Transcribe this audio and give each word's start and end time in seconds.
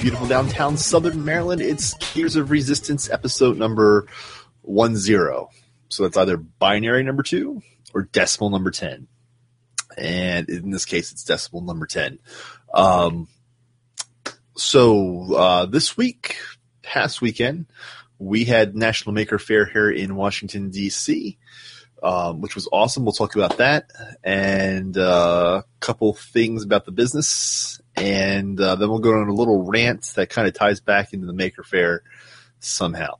beautiful 0.00 0.28
downtown 0.28 0.76
Southern 0.76 1.24
Maryland. 1.24 1.60
It's 1.60 1.94
Gears 2.14 2.36
of 2.36 2.52
Resistance 2.52 3.10
episode 3.10 3.56
number 3.56 4.06
one 4.62 4.96
zero. 4.96 5.50
So 5.88 6.04
that's 6.04 6.16
either 6.16 6.36
binary 6.36 7.02
number 7.02 7.24
two 7.24 7.62
or 7.92 8.02
decimal 8.02 8.50
number 8.50 8.70
ten. 8.70 9.08
And 9.96 10.48
in 10.48 10.70
this 10.70 10.84
case, 10.84 11.10
it's 11.10 11.24
decimal 11.24 11.62
number 11.62 11.86
ten. 11.86 12.20
Um, 12.72 13.26
so 14.56 15.34
uh, 15.34 15.66
this 15.66 15.96
week, 15.96 16.36
past 16.82 17.20
weekend, 17.20 17.66
we 18.18 18.44
had 18.44 18.76
National 18.76 19.12
Maker 19.14 19.38
Faire 19.38 19.66
here 19.66 19.90
in 19.90 20.14
Washington 20.14 20.70
D.C 20.70 21.38
um, 22.02 22.40
which 22.40 22.54
was 22.54 22.68
awesome. 22.72 23.04
We'll 23.04 23.12
talk 23.12 23.34
about 23.34 23.58
that 23.58 23.90
and 24.22 24.96
uh, 24.96 25.62
a 25.64 25.80
couple 25.80 26.14
things 26.14 26.64
about 26.64 26.84
the 26.84 26.92
business, 26.92 27.80
and 28.00 28.60
uh, 28.60 28.76
then 28.76 28.88
we'll 28.88 28.98
go 28.98 29.12
on 29.12 29.28
a 29.28 29.34
little 29.34 29.64
rant 29.64 30.02
that 30.16 30.30
kind 30.30 30.48
of 30.48 30.54
ties 30.54 30.80
back 30.80 31.12
into 31.12 31.26
the 31.26 31.32
Maker 31.32 31.62
Faire 31.62 32.02
somehow. 32.60 33.18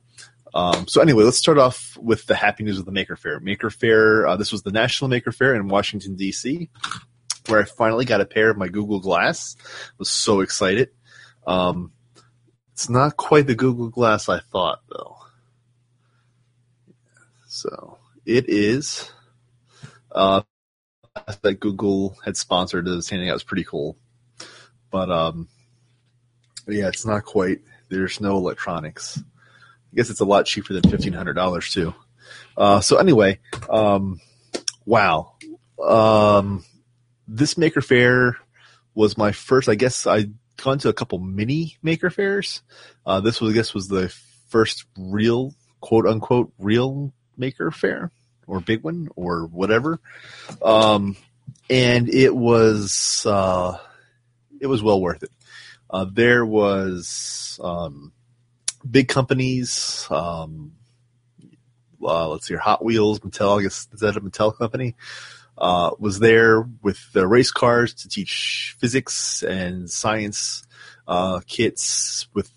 Um, 0.53 0.87
so 0.87 1.01
anyway, 1.01 1.23
let's 1.23 1.37
start 1.37 1.57
off 1.57 1.97
with 1.97 2.25
the 2.25 2.35
happy 2.35 2.63
news 2.63 2.79
of 2.79 2.85
the 2.85 2.91
Maker 2.91 3.15
Faire. 3.15 3.39
Maker 3.39 3.69
Faire. 3.69 4.27
Uh, 4.27 4.35
this 4.35 4.51
was 4.51 4.63
the 4.63 4.71
National 4.71 5.09
Maker 5.09 5.31
Faire 5.31 5.55
in 5.55 5.67
Washington 5.67 6.15
D.C., 6.15 6.69
where 7.47 7.61
I 7.61 7.65
finally 7.65 8.05
got 8.05 8.21
a 8.21 8.25
pair 8.25 8.49
of 8.49 8.57
my 8.57 8.67
Google 8.67 8.99
Glass. 8.99 9.55
I 9.65 9.93
was 9.97 10.09
so 10.09 10.41
excited. 10.41 10.89
Um, 11.45 11.91
it's 12.73 12.89
not 12.89 13.17
quite 13.17 13.47
the 13.47 13.55
Google 13.55 13.89
Glass 13.89 14.29
I 14.29 14.39
thought, 14.39 14.81
though. 14.89 15.17
So 17.47 17.97
it 18.25 18.45
is 18.47 19.11
uh, 20.11 20.41
that 21.41 21.59
Google 21.59 22.17
had 22.23 22.37
sponsored 22.37 22.87
as 22.87 23.09
handing 23.09 23.29
out 23.29 23.33
was 23.33 23.43
pretty 23.43 23.63
cool. 23.63 23.97
But 24.91 25.11
um, 25.11 25.47
yeah, 26.67 26.87
it's 26.87 27.05
not 27.05 27.25
quite. 27.25 27.59
There's 27.89 28.21
no 28.21 28.37
electronics. 28.37 29.21
I 29.21 29.95
guess 29.95 30.09
it's 30.09 30.19
a 30.19 30.25
lot 30.25 30.45
cheaper 30.45 30.73
than 30.73 30.89
fifteen 30.89 31.13
hundred 31.13 31.33
dollars 31.33 31.71
too. 31.71 31.93
Uh, 32.57 32.81
so 32.81 32.97
anyway, 32.97 33.39
um, 33.69 34.19
wow, 34.85 35.33
um, 35.83 36.63
this 37.27 37.57
Maker 37.57 37.81
Faire 37.81 38.37
was 38.93 39.17
my 39.17 39.31
first. 39.31 39.69
I 39.69 39.75
guess 39.75 40.05
I 40.05 40.27
gone 40.57 40.79
to 40.79 40.89
a 40.89 40.93
couple 40.93 41.19
mini 41.19 41.77
Maker 41.81 42.09
Faires. 42.09 42.61
Uh, 43.05 43.21
this 43.21 43.41
was 43.41 43.51
I 43.51 43.53
guess 43.53 43.73
was 43.73 43.87
the 43.87 44.09
first 44.49 44.85
real 44.97 45.53
quote 45.81 46.05
unquote 46.05 46.51
real 46.59 47.13
Maker 47.37 47.71
Faire 47.71 48.11
or 48.47 48.59
big 48.59 48.83
one 48.83 49.09
or 49.15 49.45
whatever. 49.45 49.99
Um, 50.61 51.15
and 51.69 52.09
it 52.09 52.35
was 52.35 53.25
uh, 53.25 53.77
it 54.59 54.67
was 54.67 54.83
well 54.83 55.01
worth 55.01 55.23
it. 55.23 55.31
Uh, 55.89 56.05
there 56.11 56.45
was 56.45 57.59
um, 57.63 58.11
big 58.89 59.07
companies. 59.07 60.07
Um, 60.09 60.73
uh, 62.01 62.29
let's 62.29 62.47
see, 62.47 62.55
Hot 62.55 62.83
Wheels, 62.83 63.19
Mattel. 63.19 63.59
I 63.59 63.63
guess 63.63 63.87
is 63.91 63.99
that 64.01 64.17
a 64.17 64.21
Mattel 64.21 64.57
company? 64.57 64.95
Uh, 65.57 65.91
was 65.99 66.19
there 66.19 66.61
with 66.81 67.11
the 67.11 67.27
race 67.27 67.51
cars 67.51 67.93
to 67.93 68.07
teach 68.07 68.75
physics 68.79 69.43
and 69.43 69.89
science 69.89 70.63
uh, 71.09 71.41
kits 71.45 72.27
with 72.33 72.49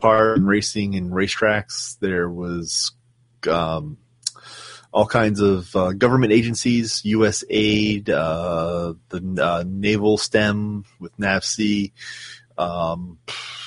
car 0.00 0.34
and 0.34 0.46
racing 0.46 0.94
and 0.94 1.10
racetracks. 1.10 1.98
There 1.98 2.28
was 2.28 2.92
um, 3.48 3.98
all 4.94 5.06
kinds 5.06 5.40
of 5.40 5.74
uh, 5.74 5.92
government 5.92 6.32
agencies, 6.32 7.02
USAID, 7.02 8.08
uh, 8.08 8.94
the 9.08 9.42
uh, 9.42 9.64
Naval 9.66 10.16
STEM 10.16 10.84
with 11.00 11.16
NAVSEA. 11.16 11.90
Um, 12.56 13.18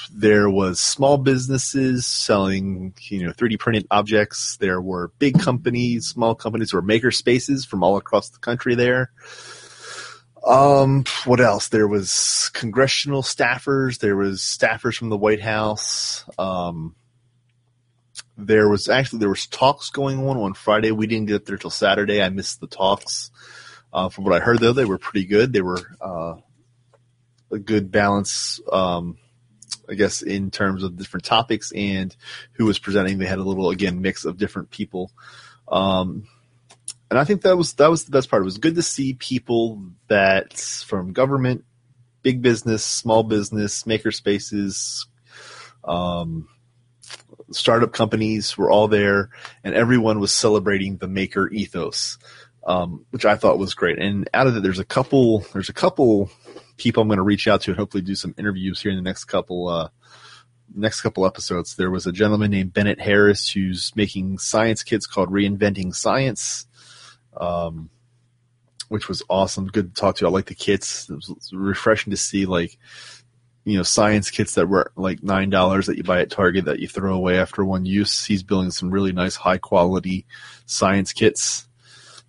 there 0.10 0.50
was 0.50 0.80
small 0.80 1.18
businesses 1.18 2.06
selling, 2.06 2.94
you 3.10 3.26
know, 3.26 3.34
3D 3.34 3.60
printed 3.60 3.88
objects. 3.92 4.56
There 4.62 4.80
were 4.80 5.12
big 5.20 5.38
companies, 5.38 6.08
small 6.08 6.34
companies, 6.34 6.74
or 6.74 6.82
maker 6.82 7.12
spaces 7.12 7.66
from 7.66 7.84
all 7.84 7.98
across 7.98 8.30
the 8.30 8.40
country 8.40 8.76
there. 8.76 9.12
Um, 10.46 11.04
what 11.26 11.42
else? 11.42 11.68
There 11.68 11.90
was 11.90 12.50
congressional 12.54 13.22
staffers. 13.22 14.00
There 14.00 14.16
was 14.16 14.40
staffers 14.40 14.96
from 14.96 15.10
the 15.10 15.18
White 15.18 15.42
House. 15.42 16.24
Um, 16.40 16.96
there 18.38 18.70
was 18.70 18.88
actually 18.88 19.20
there 19.20 19.30
was 19.30 19.48
talks 19.48 19.90
going 19.90 20.20
on 20.28 20.38
on 20.38 20.53
Friday. 20.53 20.92
We 20.92 21.08
didn't 21.08 21.28
get 21.28 21.46
there 21.46 21.58
till 21.58 21.72
Saturday. 21.72 22.22
I 22.22 22.30
missed 22.30 22.62
the 22.62 22.68
talks. 22.68 23.31
Uh, 23.92 24.09
from 24.09 24.25
what 24.25 24.34
I 24.34 24.44
heard, 24.44 24.59
though, 24.59 24.74
they 24.74 24.86
were 24.86 25.00
pretty 25.00 25.25
good. 25.25 25.53
They 25.53 25.62
were 25.62 25.81
uh, 26.00 26.36
a 27.52 27.58
good 27.58 27.92
balance, 27.92 28.59
um, 28.72 29.18
I 29.90 29.96
guess, 29.96 30.22
in 30.22 30.52
terms 30.52 30.84
of 30.84 30.98
different 30.98 31.25
topics 31.25 31.72
and 31.72 32.16
who 32.53 32.66
was 32.66 32.78
presenting. 32.78 33.18
They 33.18 33.25
had 33.25 33.40
a 33.40 33.44
little 33.44 33.72
again 33.72 34.02
mix 34.02 34.24
of 34.24 34.38
different 34.38 34.69
people, 34.69 35.12
um, 35.68 36.28
and 37.09 37.18
I 37.18 37.24
think 37.24 37.42
that 37.42 37.58
was 37.58 37.74
that 37.75 37.90
was 37.90 38.06
the 38.06 38.12
best 38.12 38.30
part. 38.30 38.44
It 38.44 38.46
was 38.46 38.59
good 38.59 38.75
to 38.75 38.84
see 38.84 39.14
people 39.14 39.81
that 40.09 40.54
from 40.54 41.14
government, 41.14 41.64
big 42.22 42.44
business, 42.44 42.86
small 42.86 43.24
business, 43.24 43.88
maker 43.88 44.12
spaces. 44.12 45.08
Um, 45.84 46.50
startup 47.52 47.94
companies 47.94 48.58
were 48.58 48.69
all 48.69 48.88
there, 48.88 49.30
and 49.63 49.75
everyone 49.75 50.19
was 50.19 50.31
celebrating 50.31 50.97
the 50.97 51.08
maker 51.08 51.50
ethos, 51.50 52.18
um, 52.66 53.06
which 53.12 53.25
I 53.25 53.35
thought 53.35 53.59
was 53.59 53.74
great. 53.74 54.00
And 54.00 54.30
out 54.34 54.47
of 54.47 54.53
that, 54.53 54.62
there's 54.62 54.80
a 54.80 54.85
couple 54.85 55.40
there's 55.53 55.69
a 55.69 55.74
couple 55.74 56.30
people 56.78 57.02
I'm 57.02 57.07
going 57.07 57.18
to 57.18 57.24
reach 57.24 57.47
out 57.47 57.62
to 57.62 57.72
and 57.72 57.80
hopefully 57.80 58.03
do 58.03 58.16
some 58.16 58.36
interviews 58.38 58.81
here 58.81 58.91
in 58.91 58.97
the 58.97 59.03
next 59.03 59.25
couple 59.25 59.68
uh, 59.68 59.90
next 60.74 61.02
couple 61.02 61.25
episodes. 61.25 61.75
There 61.75 61.91
was 61.91 62.06
a 62.06 62.12
gentleman 62.12 62.52
named 62.52 62.74
Bennett 62.74 63.00
Harris 63.00 63.50
who's 63.50 63.96
making 63.96 64.38
science 64.40 64.84
kits 64.84 65.07
called 65.07 65.30
Reinventing 65.30 65.96
Science. 65.96 66.66
Um, 67.36 67.90
which 68.90 69.07
was 69.07 69.22
awesome. 69.30 69.68
Good 69.68 69.94
to 69.94 70.00
talk 70.00 70.16
to. 70.16 70.25
You. 70.25 70.30
I 70.30 70.31
like 70.31 70.46
the 70.46 70.56
kits. 70.56 71.09
It 71.09 71.16
was 71.16 71.52
refreshing 71.53 72.12
to 72.12 72.18
see 72.18 72.46
like 72.46 72.78
you 73.68 73.76
know 73.76 73.84
science 73.84 74.32
kits 74.32 74.54
that 74.54 74.70
were 74.70 74.94
like 74.96 75.22
nine 75.22 75.50
dollars 75.50 75.88
that 75.88 75.98
you 75.98 76.04
buy 76.04 76.22
at 76.22 76.32
Target 76.32 76.66
that 76.66 76.80
you 76.80 76.88
throw 76.88 77.14
away 77.14 77.38
after 77.38 77.66
one 77.66 77.86
use. 77.86 78.24
He's 78.24 78.42
building 78.42 78.72
some 78.72 78.90
really 78.90 79.12
nice 79.12 79.36
high 79.36 79.58
quality 79.58 80.26
science 80.66 81.12
kits. 81.12 81.68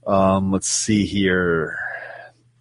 Um, 0.04 0.50
let's 0.50 0.66
see 0.66 1.06
here. 1.06 1.78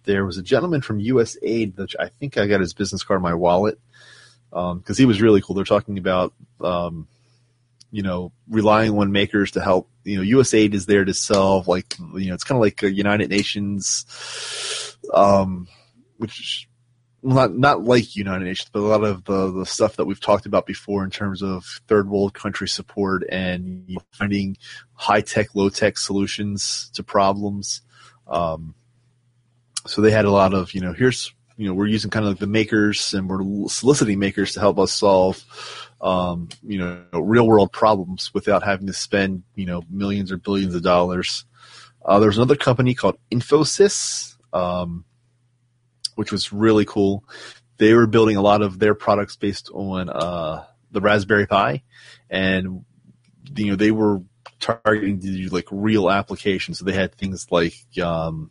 There 0.04 0.24
was 0.24 0.38
a 0.38 0.44
gentleman 0.44 0.80
from 0.80 1.00
USAID 1.00 1.74
that 1.74 1.94
I 1.98 2.06
think 2.06 2.38
I 2.38 2.46
got 2.46 2.60
his 2.60 2.72
business 2.72 3.02
card 3.02 3.18
in 3.18 3.22
my 3.24 3.34
wallet 3.34 3.80
because 4.50 4.72
um, 4.72 4.96
he 4.96 5.06
was 5.06 5.20
really 5.20 5.40
cool. 5.40 5.56
They're 5.56 5.64
talking 5.64 5.98
about 5.98 6.32
um, 6.60 7.08
you 7.90 8.04
know 8.04 8.30
relying 8.48 8.96
on 8.96 9.10
makers 9.10 9.50
to 9.52 9.60
help. 9.60 9.90
You 10.04 10.18
know, 10.18 10.38
USAID 10.38 10.74
is 10.74 10.86
there 10.86 11.04
to 11.04 11.14
solve 11.14 11.66
like 11.66 11.98
you 11.98 12.28
know 12.28 12.34
it's 12.34 12.44
kind 12.44 12.58
of 12.58 12.62
like 12.62 12.80
United 12.82 13.28
Nations, 13.28 14.96
um, 15.12 15.66
which 16.16 16.68
not 17.22 17.56
not 17.56 17.84
like 17.84 18.16
United 18.16 18.44
Nations, 18.44 18.70
but 18.72 18.80
a 18.80 18.82
lot 18.82 19.04
of 19.04 19.24
the, 19.24 19.50
the 19.50 19.66
stuff 19.66 19.96
that 19.96 20.04
we've 20.04 20.20
talked 20.20 20.46
about 20.46 20.66
before 20.66 21.04
in 21.04 21.10
terms 21.10 21.42
of 21.42 21.64
third 21.88 22.08
world 22.08 22.34
country 22.34 22.68
support 22.68 23.24
and 23.28 23.98
finding 24.12 24.56
high 24.94 25.20
tech, 25.20 25.54
low 25.54 25.68
tech 25.68 25.98
solutions 25.98 26.90
to 26.94 27.02
problems. 27.02 27.82
Um, 28.26 28.74
so 29.86 30.00
they 30.00 30.10
had 30.10 30.26
a 30.26 30.30
lot 30.30 30.54
of 30.54 30.74
you 30.74 30.80
know 30.80 30.92
here's 30.92 31.32
you 31.56 31.66
know 31.66 31.74
we're 31.74 31.86
using 31.86 32.10
kind 32.10 32.24
of 32.24 32.32
like 32.32 32.38
the 32.38 32.46
makers 32.46 33.12
and 33.14 33.28
we're 33.28 33.68
soliciting 33.68 34.18
makers 34.18 34.52
to 34.54 34.60
help 34.60 34.78
us 34.78 34.92
solve 34.92 35.44
um, 36.00 36.48
you 36.62 36.78
know 36.78 37.02
real 37.12 37.48
world 37.48 37.72
problems 37.72 38.32
without 38.32 38.62
having 38.62 38.86
to 38.86 38.92
spend 38.92 39.42
you 39.56 39.66
know 39.66 39.82
millions 39.90 40.30
or 40.30 40.36
billions 40.36 40.74
of 40.74 40.82
dollars. 40.82 41.44
Uh, 42.04 42.20
there 42.20 42.28
was 42.28 42.38
another 42.38 42.56
company 42.56 42.94
called 42.94 43.18
Infosys. 43.30 44.36
Um, 44.52 45.04
which 46.18 46.32
was 46.32 46.52
really 46.52 46.84
cool. 46.84 47.22
They 47.76 47.94
were 47.94 48.08
building 48.08 48.36
a 48.36 48.42
lot 48.42 48.60
of 48.60 48.80
their 48.80 48.96
products 48.96 49.36
based 49.36 49.70
on 49.72 50.08
uh, 50.08 50.64
the 50.90 51.00
Raspberry 51.00 51.46
Pi, 51.46 51.84
and 52.28 52.84
you 53.54 53.66
know 53.66 53.76
they 53.76 53.92
were 53.92 54.22
targeting 54.58 55.48
like 55.50 55.68
real 55.70 56.10
applications. 56.10 56.80
So 56.80 56.84
they 56.84 56.92
had 56.92 57.14
things 57.14 57.46
like 57.52 57.74
um, 58.02 58.50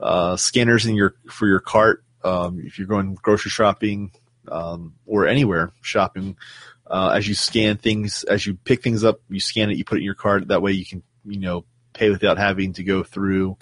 uh, 0.00 0.36
scanners 0.36 0.86
in 0.86 0.94
your 0.94 1.16
for 1.30 1.46
your 1.46 1.60
cart 1.60 2.02
um, 2.24 2.58
if 2.64 2.78
you're 2.78 2.88
going 2.88 3.14
grocery 3.14 3.50
shopping 3.50 4.12
um, 4.48 4.94
or 5.04 5.26
anywhere 5.26 5.70
shopping. 5.82 6.38
Uh, 6.86 7.12
as 7.14 7.28
you 7.28 7.34
scan 7.34 7.76
things, 7.76 8.24
as 8.24 8.46
you 8.46 8.54
pick 8.54 8.82
things 8.82 9.04
up, 9.04 9.20
you 9.28 9.40
scan 9.40 9.70
it, 9.70 9.76
you 9.76 9.84
put 9.84 9.98
it 9.98 10.00
in 10.00 10.06
your 10.06 10.14
cart. 10.14 10.48
That 10.48 10.62
way, 10.62 10.72
you 10.72 10.86
can 10.86 11.02
you 11.26 11.40
know 11.40 11.66
pay 11.92 12.08
without 12.08 12.38
having 12.38 12.72
to 12.72 12.84
go 12.84 13.02
through 13.02 13.58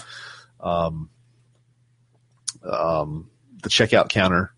um, 0.60 1.10
um, 2.64 3.30
the 3.62 3.68
checkout 3.68 4.08
counter. 4.08 4.52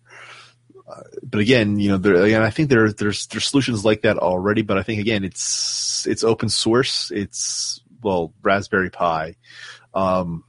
Uh, 0.87 1.01
but 1.23 1.39
again, 1.39 1.79
you 1.79 1.89
know, 1.89 1.97
there, 1.97 2.15
again, 2.15 2.41
I 2.43 2.49
think 2.49 2.69
there 2.69 2.91
there's 2.91 3.27
there's 3.27 3.47
solutions 3.47 3.83
like 3.83 4.01
that 4.03 4.17
already. 4.17 4.61
But 4.61 4.77
I 4.77 4.83
think 4.83 4.99
again, 4.99 5.23
it's 5.23 6.05
it's 6.07 6.23
open 6.23 6.49
source. 6.49 7.11
It's 7.11 7.81
well, 8.01 8.33
Raspberry 8.43 8.91
Pi. 8.91 9.35
Um, 9.93 10.43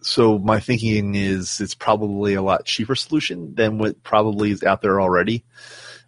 so 0.00 0.38
my 0.38 0.60
thinking 0.60 1.14
is 1.14 1.60
it's 1.60 1.74
probably 1.74 2.34
a 2.34 2.42
lot 2.42 2.64
cheaper 2.64 2.94
solution 2.94 3.54
than 3.54 3.78
what 3.78 4.02
probably 4.02 4.50
is 4.50 4.62
out 4.62 4.82
there 4.82 5.00
already. 5.00 5.44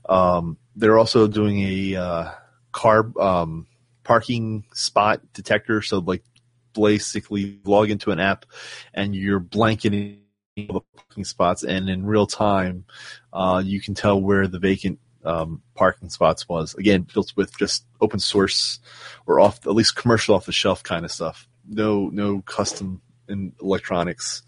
Um, 0.09 0.59
they're 0.77 0.99
also 0.99 1.27
doing 1.27 1.61
a 1.61 1.97
uh, 1.97 2.31
car 2.73 3.11
um, 3.21 3.67
parking 4.03 4.65
spot 4.73 5.21
detector. 5.33 5.83
So 5.83 5.99
like 5.99 6.23
basically 6.75 7.61
log 7.65 7.91
into 7.91 8.11
an 8.11 8.21
app 8.21 8.45
and 8.93 9.15
you're 9.15 9.41
blanketing 9.41 10.21
the 10.57 10.81
parking 10.97 11.25
spots, 11.25 11.65
and 11.65 11.89
in 11.89 12.07
real 12.07 12.27
time, 12.27 12.85
uh, 13.33 13.63
you 13.65 13.81
can 13.81 13.95
tell 13.95 14.21
where 14.21 14.47
the 14.47 14.59
vacant 14.59 14.99
um, 15.25 15.63
parking 15.75 16.11
spots 16.11 16.49
was. 16.49 16.75
Again, 16.75 17.07
built 17.13 17.33
with 17.37 17.57
just 17.59 17.85
open 18.01 18.21
source 18.21 18.79
or 19.27 19.41
off 19.41 19.67
at 19.67 19.75
least 19.75 19.97
commercial 19.97 20.35
off 20.35 20.47
the 20.47 20.53
shelf 20.53 20.83
kind 20.83 21.05
of 21.05 21.11
stuff. 21.11 21.49
No, 21.69 22.09
no 22.09 22.43
custom 22.43 23.01
in 23.29 23.53
electronics, 23.61 24.43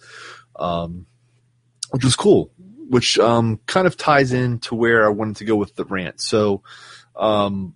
um, 0.57 1.07
which 1.91 2.05
was 2.05 2.17
cool. 2.17 2.51
Which 2.89 3.19
um, 3.19 3.59
kind 3.67 3.87
of 3.87 3.97
ties 3.97 4.33
into 4.33 4.77
where 4.77 5.05
I 5.05 5.09
wanted 5.09 5.37
to 5.37 5.45
go 5.45 5.57
with 5.57 5.75
the 5.75 5.85
rant. 5.85 6.21
So, 6.21 6.63
um, 7.17 7.75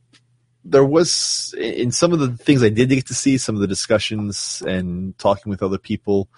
there 0.65 0.85
was 0.85 1.55
in 1.59 1.91
some 1.91 2.13
of 2.13 2.19
the 2.19 2.37
things 2.37 2.63
I 2.63 2.69
did 2.69 2.89
get 2.89 3.07
to 3.07 3.15
see, 3.15 3.39
some 3.39 3.55
of 3.55 3.61
the 3.61 3.67
discussions 3.67 4.63
and 4.67 5.17
talking 5.19 5.51
with 5.51 5.63
other 5.63 5.79
people. 5.79 6.29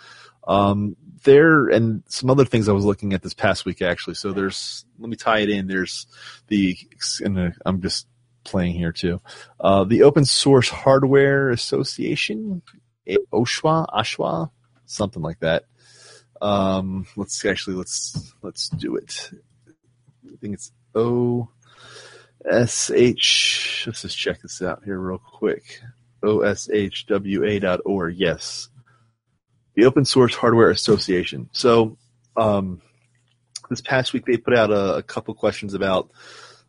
Um, 0.47 0.97
there 1.25 1.69
and 1.69 2.03
some 2.09 2.31
other 2.31 2.45
things 2.45 2.69
I 2.69 2.73
was 2.73 2.85
looking 2.85 3.13
at 3.13 3.23
this 3.23 3.35
past 3.35 3.65
week 3.65 3.83
actually. 3.83 4.15
So 4.15 4.33
there's 4.33 4.85
let 4.99 5.09
me 5.09 5.17
tie 5.17 5.41
it 5.41 5.51
in. 5.51 5.67
There's 5.67 6.07
the 6.49 6.77
and 7.21 7.55
I'm 7.65 7.81
just 7.81 8.07
playing 8.45 8.75
here 8.75 8.93
too. 8.93 9.21
Uh, 9.61 9.85
the 9.85 10.03
Open 10.03 10.25
Source 10.25 10.69
Hardware 10.69 11.51
Association, 11.51 12.63
OSHWA, 13.09 13.87
OSHWA, 13.89 14.51
something 14.87 15.23
like 15.23 15.41
that. 15.41 15.65
Um, 16.41 17.07
let's 17.17 17.45
actually 17.45 17.77
let's 17.77 18.35
let's 18.43 18.69
do 18.69 18.97
it. 18.97 19.31
I 20.27 20.37
think 20.41 20.55
it's 20.55 20.73
O 20.95 21.49
S 22.49 22.91
H. 22.91 23.85
Let's 23.87 24.03
just 24.03 24.19
check 24.19 24.43
this 24.43 24.63
out 24.63 24.83
here 24.85 24.99
real 24.99 25.19
quick. 25.19 25.81
OSHWA.org. 26.23 28.17
Yes 28.17 28.69
the 29.75 29.85
Open 29.85 30.05
Source 30.05 30.35
Hardware 30.35 30.71
Association. 30.71 31.49
So, 31.53 31.97
um, 32.37 32.81
this 33.71 33.81
past 33.81 34.13
week 34.13 34.27
they 34.27 34.37
put 34.37 34.55
out 34.55 34.71
a, 34.71 34.97
a 34.97 35.03
couple 35.03 35.35
questions 35.35 35.75
about 35.75 36.11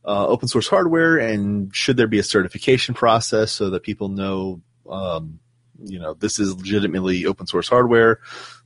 uh, 0.05 0.27
open 0.27 0.47
source 0.47 0.67
hardware 0.67 1.17
and 1.17 1.73
should 1.75 1.97
there 1.97 2.07
be 2.07 2.19
a 2.19 2.23
certification 2.23 2.93
process 2.93 3.51
so 3.51 3.69
that 3.69 3.83
people 3.83 4.09
know, 4.09 4.61
um, 4.89 5.39
you 5.83 5.99
know, 5.99 6.13
this 6.13 6.39
is 6.39 6.55
legitimately 6.55 7.25
open 7.25 7.47
source 7.47 7.67
hardware. 7.67 8.19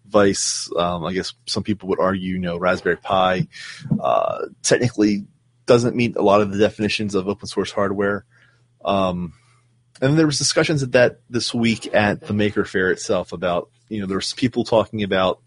Vice, 0.05 0.69
um, 0.77 1.03
I 1.03 1.13
guess 1.13 1.33
some 1.45 1.63
people 1.63 1.89
would 1.89 1.99
argue, 1.99 2.33
you 2.33 2.39
know, 2.39 2.57
Raspberry 2.57 2.97
Pi 2.97 3.47
uh, 3.99 4.45
technically 4.61 5.25
doesn't 5.67 5.95
meet 5.95 6.15
a 6.15 6.21
lot 6.21 6.41
of 6.41 6.51
the 6.51 6.57
definitions 6.57 7.13
of 7.13 7.27
open 7.27 7.47
source 7.47 7.71
hardware. 7.71 8.25
Um, 8.83 9.33
and 10.01 10.17
there 10.17 10.25
was 10.25 10.37
discussions 10.37 10.81
at 10.81 10.93
that 10.93 11.19
this 11.29 11.53
week 11.53 11.93
at 11.93 12.21
the 12.21 12.33
Maker 12.33 12.65
Faire 12.65 12.91
itself 12.91 13.31
about 13.33 13.69
you 13.89 13.99
know 14.01 14.07
there's 14.07 14.33
people 14.33 14.63
talking 14.63 15.03
about 15.03 15.41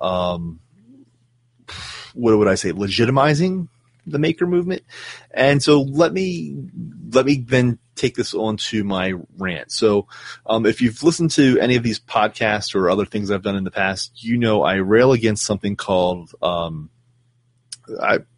um, 0.00 0.60
what 2.14 2.36
would 2.36 2.48
I 2.48 2.54
say 2.54 2.72
legitimizing 2.72 3.68
the 4.06 4.18
maker 4.18 4.46
movement, 4.46 4.82
and 5.30 5.62
so 5.62 5.82
let 5.82 6.12
me 6.12 6.56
let 7.12 7.26
me 7.26 7.36
then 7.36 7.78
take 7.94 8.14
this 8.14 8.34
on 8.34 8.56
to 8.56 8.84
my 8.84 9.14
rant. 9.36 9.70
So, 9.70 10.06
um, 10.46 10.66
if 10.66 10.80
you've 10.80 11.02
listened 11.02 11.30
to 11.32 11.58
any 11.58 11.76
of 11.76 11.82
these 11.82 12.00
podcasts 12.00 12.74
or 12.74 12.88
other 12.88 13.04
things 13.04 13.30
I've 13.30 13.42
done 13.42 13.56
in 13.56 13.64
the 13.64 13.70
past, 13.70 14.22
you 14.22 14.38
know 14.38 14.62
I 14.62 14.76
rail 14.76 15.12
against 15.12 15.44
something 15.44 15.76
called 15.76 16.32
um, 16.42 16.90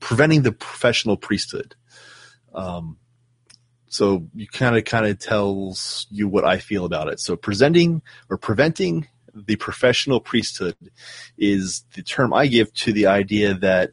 Preventing 0.00 0.42
the 0.42 0.52
professional 0.52 1.16
priesthood. 1.16 1.74
Um, 2.54 2.98
so 3.88 4.28
you 4.34 4.46
kind 4.46 4.76
of 4.76 4.84
kind 4.84 5.06
of 5.06 5.18
tells 5.18 6.06
you 6.10 6.28
what 6.28 6.44
I 6.44 6.58
feel 6.58 6.84
about 6.84 7.08
it. 7.08 7.20
So 7.20 7.36
presenting 7.36 8.02
or 8.28 8.38
preventing 8.38 9.08
the 9.34 9.56
professional 9.56 10.20
priesthood 10.20 10.76
is 11.36 11.84
the 11.94 12.02
term 12.02 12.32
I 12.32 12.46
give 12.46 12.72
to 12.74 12.92
the 12.92 13.06
idea 13.06 13.54
that 13.54 13.90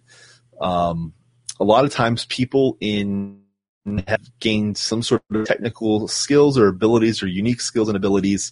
um, 0.62 1.14
a 1.60 1.64
lot 1.64 1.86
of 1.86 1.92
times 1.92 2.26
people 2.26 2.78
in 2.80 3.42
have 4.08 4.30
gained 4.40 4.78
some 4.78 5.02
sort 5.02 5.24
of 5.32 5.48
technical 5.48 6.08
skills 6.08 6.58
or 6.58 6.68
abilities 6.68 7.24
or 7.24 7.28
unique 7.28 7.62
skills 7.62 7.88
and 7.88 7.96
abilities 7.96 8.52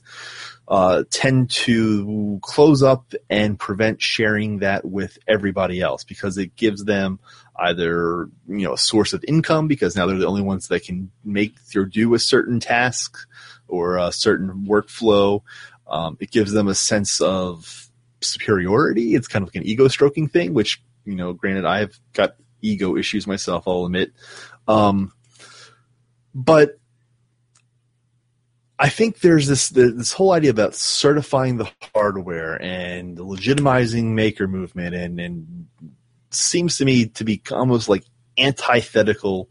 uh, 0.67 1.03
tend 1.11 1.51
to 1.51 2.39
close 2.41 2.81
up 2.81 3.13
and 3.29 3.59
prevent 3.59 4.01
sharing 4.01 4.59
that 4.59 4.83
with 4.83 5.17
everybody 5.27 5.79
else 5.79 6.03
because 6.03 6.37
it 6.37 6.55
gives 6.55 6.85
them 6.85 7.19
either 7.57 8.29
you 8.47 8.65
know 8.65 8.73
a 8.73 8.77
source 8.77 9.13
of 9.13 9.23
income 9.27 9.67
because 9.67 9.95
now 9.95 10.05
they're 10.05 10.17
the 10.17 10.27
only 10.27 10.41
ones 10.41 10.67
that 10.67 10.83
can 10.83 11.11
make 11.23 11.55
or 11.75 11.85
do 11.85 12.13
a 12.15 12.19
certain 12.19 12.59
task 12.59 13.17
or 13.67 13.97
a 13.97 14.11
certain 14.11 14.65
workflow. 14.67 15.41
Um, 15.87 16.17
it 16.19 16.31
gives 16.31 16.51
them 16.51 16.67
a 16.67 16.75
sense 16.75 17.21
of 17.21 17.87
superiority. 18.21 19.13
It's 19.13 19.27
kind 19.27 19.43
of 19.43 19.49
like 19.49 19.61
an 19.61 19.67
ego 19.67 19.87
stroking 19.87 20.27
thing, 20.27 20.53
which 20.53 20.81
you 21.05 21.15
know, 21.15 21.33
granted, 21.33 21.65
I've 21.65 21.99
got 22.13 22.35
ego 22.61 22.97
issues 22.97 23.27
myself. 23.27 23.67
I'll 23.67 23.85
admit, 23.85 24.13
um, 24.67 25.13
but 26.33 26.79
I 28.77 28.89
think 28.89 29.19
there's 29.19 29.47
this 29.47 29.69
this 29.69 30.11
whole 30.11 30.33
idea 30.33 30.51
about 30.51 30.75
certifying 30.75 31.57
the 31.57 31.69
hardware 31.93 32.61
and 32.61 33.17
legitimizing 33.17 34.13
maker 34.13 34.47
movement 34.47 34.95
and 34.95 35.19
and 35.19 35.67
seems 36.31 36.77
to 36.77 36.85
me 36.85 37.07
to 37.07 37.23
be 37.23 37.41
almost 37.51 37.87
like 37.87 38.03
antithetical 38.37 39.49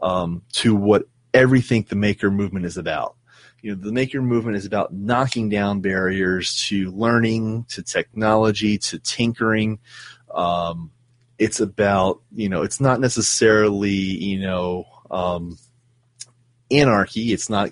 um, 0.00 0.42
to 0.52 0.76
what 0.76 1.08
everything 1.34 1.84
the 1.88 1.96
maker 1.96 2.30
movement 2.30 2.64
is 2.64 2.76
about. 2.76 3.16
You 3.60 3.74
know, 3.74 3.82
the 3.82 3.92
maker 3.92 4.22
movement 4.22 4.56
is 4.56 4.66
about 4.66 4.94
knocking 4.94 5.48
down 5.48 5.80
barriers 5.80 6.64
to 6.68 6.92
learning, 6.92 7.64
to 7.70 7.82
technology, 7.82 8.78
to 8.78 9.00
tinkering. 9.00 9.80
Um, 10.32 10.92
it's 11.38 11.58
about 11.58 12.20
you 12.32 12.48
know, 12.48 12.62
it's 12.62 12.80
not 12.80 13.00
necessarily 13.00 13.90
you 13.90 14.38
know. 14.38 14.84
Um, 15.10 15.58
anarchy. 16.70 17.32
It's 17.32 17.50
not, 17.50 17.70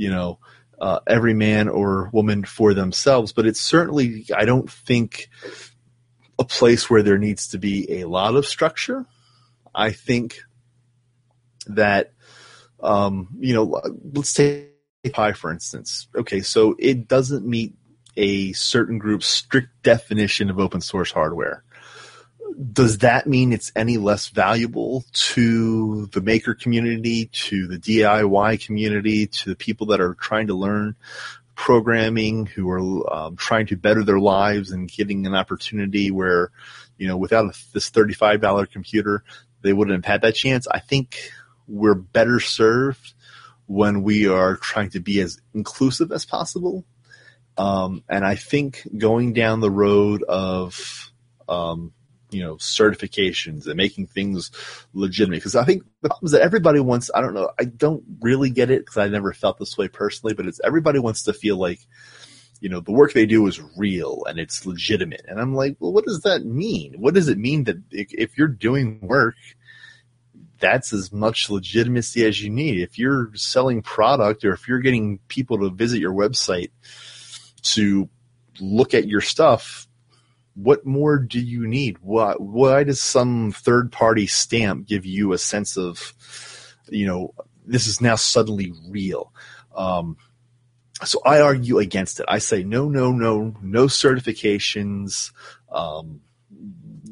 you 0.00 0.10
know, 0.10 0.38
uh, 0.80 1.00
every 1.06 1.34
man 1.34 1.68
or 1.68 2.08
woman 2.10 2.42
for 2.42 2.72
themselves, 2.72 3.32
but 3.32 3.44
it's 3.44 3.60
certainly, 3.60 4.24
I 4.34 4.46
don't 4.46 4.70
think, 4.70 5.28
a 6.38 6.44
place 6.44 6.88
where 6.88 7.02
there 7.02 7.18
needs 7.18 7.48
to 7.48 7.58
be 7.58 8.00
a 8.00 8.06
lot 8.06 8.34
of 8.34 8.46
structure. 8.46 9.04
I 9.74 9.90
think 9.92 10.40
that, 11.66 12.14
um, 12.82 13.28
you 13.38 13.52
know, 13.52 13.82
let's 14.14 14.32
take 14.32 14.68
Pi 15.12 15.32
for 15.32 15.52
instance. 15.52 16.08
Okay, 16.16 16.40
so 16.40 16.76
it 16.78 17.06
doesn't 17.06 17.46
meet 17.46 17.74
a 18.16 18.54
certain 18.54 18.98
group's 18.98 19.26
strict 19.26 19.82
definition 19.82 20.48
of 20.48 20.58
open 20.58 20.80
source 20.80 21.12
hardware 21.12 21.62
does 22.60 22.98
that 22.98 23.26
mean 23.26 23.52
it's 23.52 23.72
any 23.74 23.96
less 23.96 24.28
valuable 24.28 25.04
to 25.12 26.06
the 26.06 26.20
maker 26.20 26.54
community, 26.54 27.26
to 27.26 27.66
the 27.66 27.78
DIY 27.78 28.64
community, 28.64 29.26
to 29.26 29.50
the 29.50 29.56
people 29.56 29.86
that 29.88 30.00
are 30.00 30.14
trying 30.14 30.48
to 30.48 30.54
learn 30.54 30.94
programming, 31.54 32.46
who 32.46 32.68
are 32.70 33.12
um, 33.14 33.36
trying 33.36 33.66
to 33.66 33.76
better 33.76 34.02
their 34.04 34.18
lives 34.18 34.72
and 34.72 34.90
getting 34.90 35.26
an 35.26 35.34
opportunity 35.34 36.10
where, 36.10 36.50
you 36.98 37.06
know, 37.08 37.16
without 37.16 37.54
this 37.72 37.90
$35 37.90 38.70
computer, 38.70 39.24
they 39.62 39.72
wouldn't 39.72 40.04
have 40.04 40.10
had 40.10 40.22
that 40.22 40.34
chance? 40.34 40.66
I 40.68 40.80
think 40.80 41.16
we're 41.66 41.94
better 41.94 42.40
served 42.40 43.14
when 43.66 44.02
we 44.02 44.26
are 44.26 44.56
trying 44.56 44.90
to 44.90 45.00
be 45.00 45.20
as 45.20 45.40
inclusive 45.54 46.12
as 46.12 46.26
possible. 46.26 46.84
Um, 47.56 48.04
and 48.08 48.24
I 48.24 48.34
think 48.34 48.86
going 48.96 49.32
down 49.32 49.60
the 49.60 49.70
road 49.70 50.22
of, 50.24 51.12
um, 51.48 51.92
you 52.30 52.42
know 52.42 52.56
certifications 52.56 53.66
and 53.66 53.76
making 53.76 54.06
things 54.06 54.50
legitimate. 54.92 55.36
Because 55.36 55.56
i 55.56 55.64
think 55.64 55.84
the 56.02 56.08
problem 56.08 56.26
is 56.26 56.32
that 56.32 56.42
everybody 56.42 56.80
wants 56.80 57.10
i 57.14 57.20
don't 57.20 57.34
know 57.34 57.50
i 57.58 57.64
don't 57.64 58.02
really 58.20 58.50
get 58.50 58.70
it 58.70 58.80
because 58.80 58.98
i 58.98 59.08
never 59.08 59.32
felt 59.32 59.58
this 59.58 59.76
way 59.76 59.88
personally 59.88 60.34
but 60.34 60.46
it's 60.46 60.60
everybody 60.64 60.98
wants 60.98 61.24
to 61.24 61.32
feel 61.32 61.56
like 61.56 61.80
you 62.60 62.68
know 62.68 62.80
the 62.80 62.92
work 62.92 63.12
they 63.12 63.26
do 63.26 63.46
is 63.46 63.60
real 63.76 64.24
and 64.26 64.38
it's 64.38 64.66
legitimate. 64.66 65.24
And 65.28 65.40
i'm 65.40 65.54
like 65.54 65.76
well 65.80 65.92
what 65.92 66.04
does 66.04 66.20
that 66.22 66.44
mean? 66.44 66.94
What 66.98 67.14
does 67.14 67.28
it 67.28 67.38
mean 67.38 67.64
that 67.64 67.76
if 67.90 68.36
you're 68.36 68.48
doing 68.48 69.00
work 69.02 69.36
that's 70.58 70.92
as 70.92 71.10
much 71.10 71.48
legitimacy 71.48 72.24
as 72.26 72.42
you 72.42 72.50
need? 72.50 72.80
If 72.80 72.98
you're 72.98 73.30
selling 73.34 73.80
product 73.80 74.44
or 74.44 74.52
if 74.52 74.68
you're 74.68 74.80
getting 74.80 75.18
people 75.26 75.58
to 75.60 75.70
visit 75.70 76.00
your 76.00 76.12
website 76.12 76.70
to 77.62 78.10
look 78.60 78.92
at 78.92 79.08
your 79.08 79.22
stuff 79.22 79.88
what 80.54 80.84
more 80.84 81.18
do 81.18 81.40
you 81.40 81.66
need? 81.66 81.98
Why, 82.02 82.34
why 82.34 82.84
does 82.84 83.00
some 83.00 83.52
third 83.52 83.92
party 83.92 84.26
stamp 84.26 84.86
give 84.86 85.06
you 85.06 85.32
a 85.32 85.38
sense 85.38 85.76
of, 85.76 86.14
you 86.88 87.06
know, 87.06 87.34
this 87.66 87.86
is 87.86 88.00
now 88.00 88.16
suddenly 88.16 88.72
real? 88.88 89.32
Um, 89.74 90.16
so 91.04 91.20
I 91.24 91.40
argue 91.40 91.78
against 91.78 92.20
it. 92.20 92.26
I 92.28 92.38
say 92.38 92.62
no, 92.62 92.88
no, 92.88 93.12
no, 93.12 93.54
no 93.62 93.86
certifications, 93.86 95.32
um, 95.72 96.20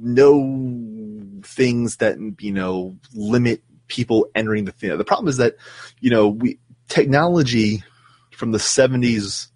no 0.00 1.42
things 1.42 1.96
that 1.96 2.18
you 2.40 2.52
know 2.52 2.96
limit 3.14 3.62
people 3.88 4.28
entering 4.34 4.64
the 4.64 4.72
thing. 4.72 4.96
The 4.96 5.04
problem 5.04 5.28
is 5.28 5.38
that 5.38 5.56
you 6.00 6.10
know 6.10 6.28
we 6.28 6.58
technology 6.88 7.82
from 8.32 8.52
the 8.52 8.58
70s 8.58 9.48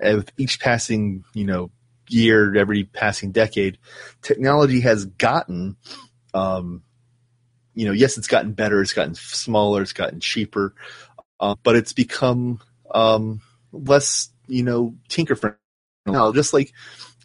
with 0.00 0.30
each 0.36 0.60
passing 0.60 1.24
you 1.34 1.44
know 1.44 1.70
year 2.08 2.56
every 2.56 2.84
passing 2.84 3.32
decade 3.32 3.78
technology 4.22 4.80
has 4.80 5.04
gotten 5.04 5.76
um, 6.34 6.82
you 7.74 7.86
know 7.86 7.92
yes 7.92 8.18
it's 8.18 8.28
gotten 8.28 8.52
better 8.52 8.80
it's 8.80 8.92
gotten 8.92 9.14
smaller 9.14 9.82
it's 9.82 9.92
gotten 9.92 10.20
cheaper 10.20 10.74
uh, 11.40 11.54
but 11.62 11.76
it's 11.76 11.92
become 11.92 12.60
um, 12.94 13.40
less 13.72 14.30
you 14.46 14.62
know 14.62 14.94
tinker 15.08 15.34
friendly. 15.34 15.58
Now 16.06 16.32
just 16.32 16.52
like 16.52 16.72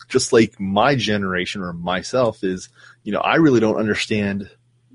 just 0.10 0.34
like 0.34 0.60
my 0.60 0.96
generation 0.96 1.62
or 1.62 1.72
myself 1.72 2.44
is 2.44 2.70
you 3.04 3.12
know 3.14 3.20
i 3.20 3.36
really 3.36 3.60
don't 3.60 3.78
understand 3.78 4.50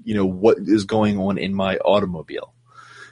you 0.04 0.14
know 0.14 0.26
what 0.26 0.58
is 0.58 0.84
going 0.84 1.18
on 1.18 1.38
in 1.38 1.54
my 1.54 1.76
automobile. 1.78 2.52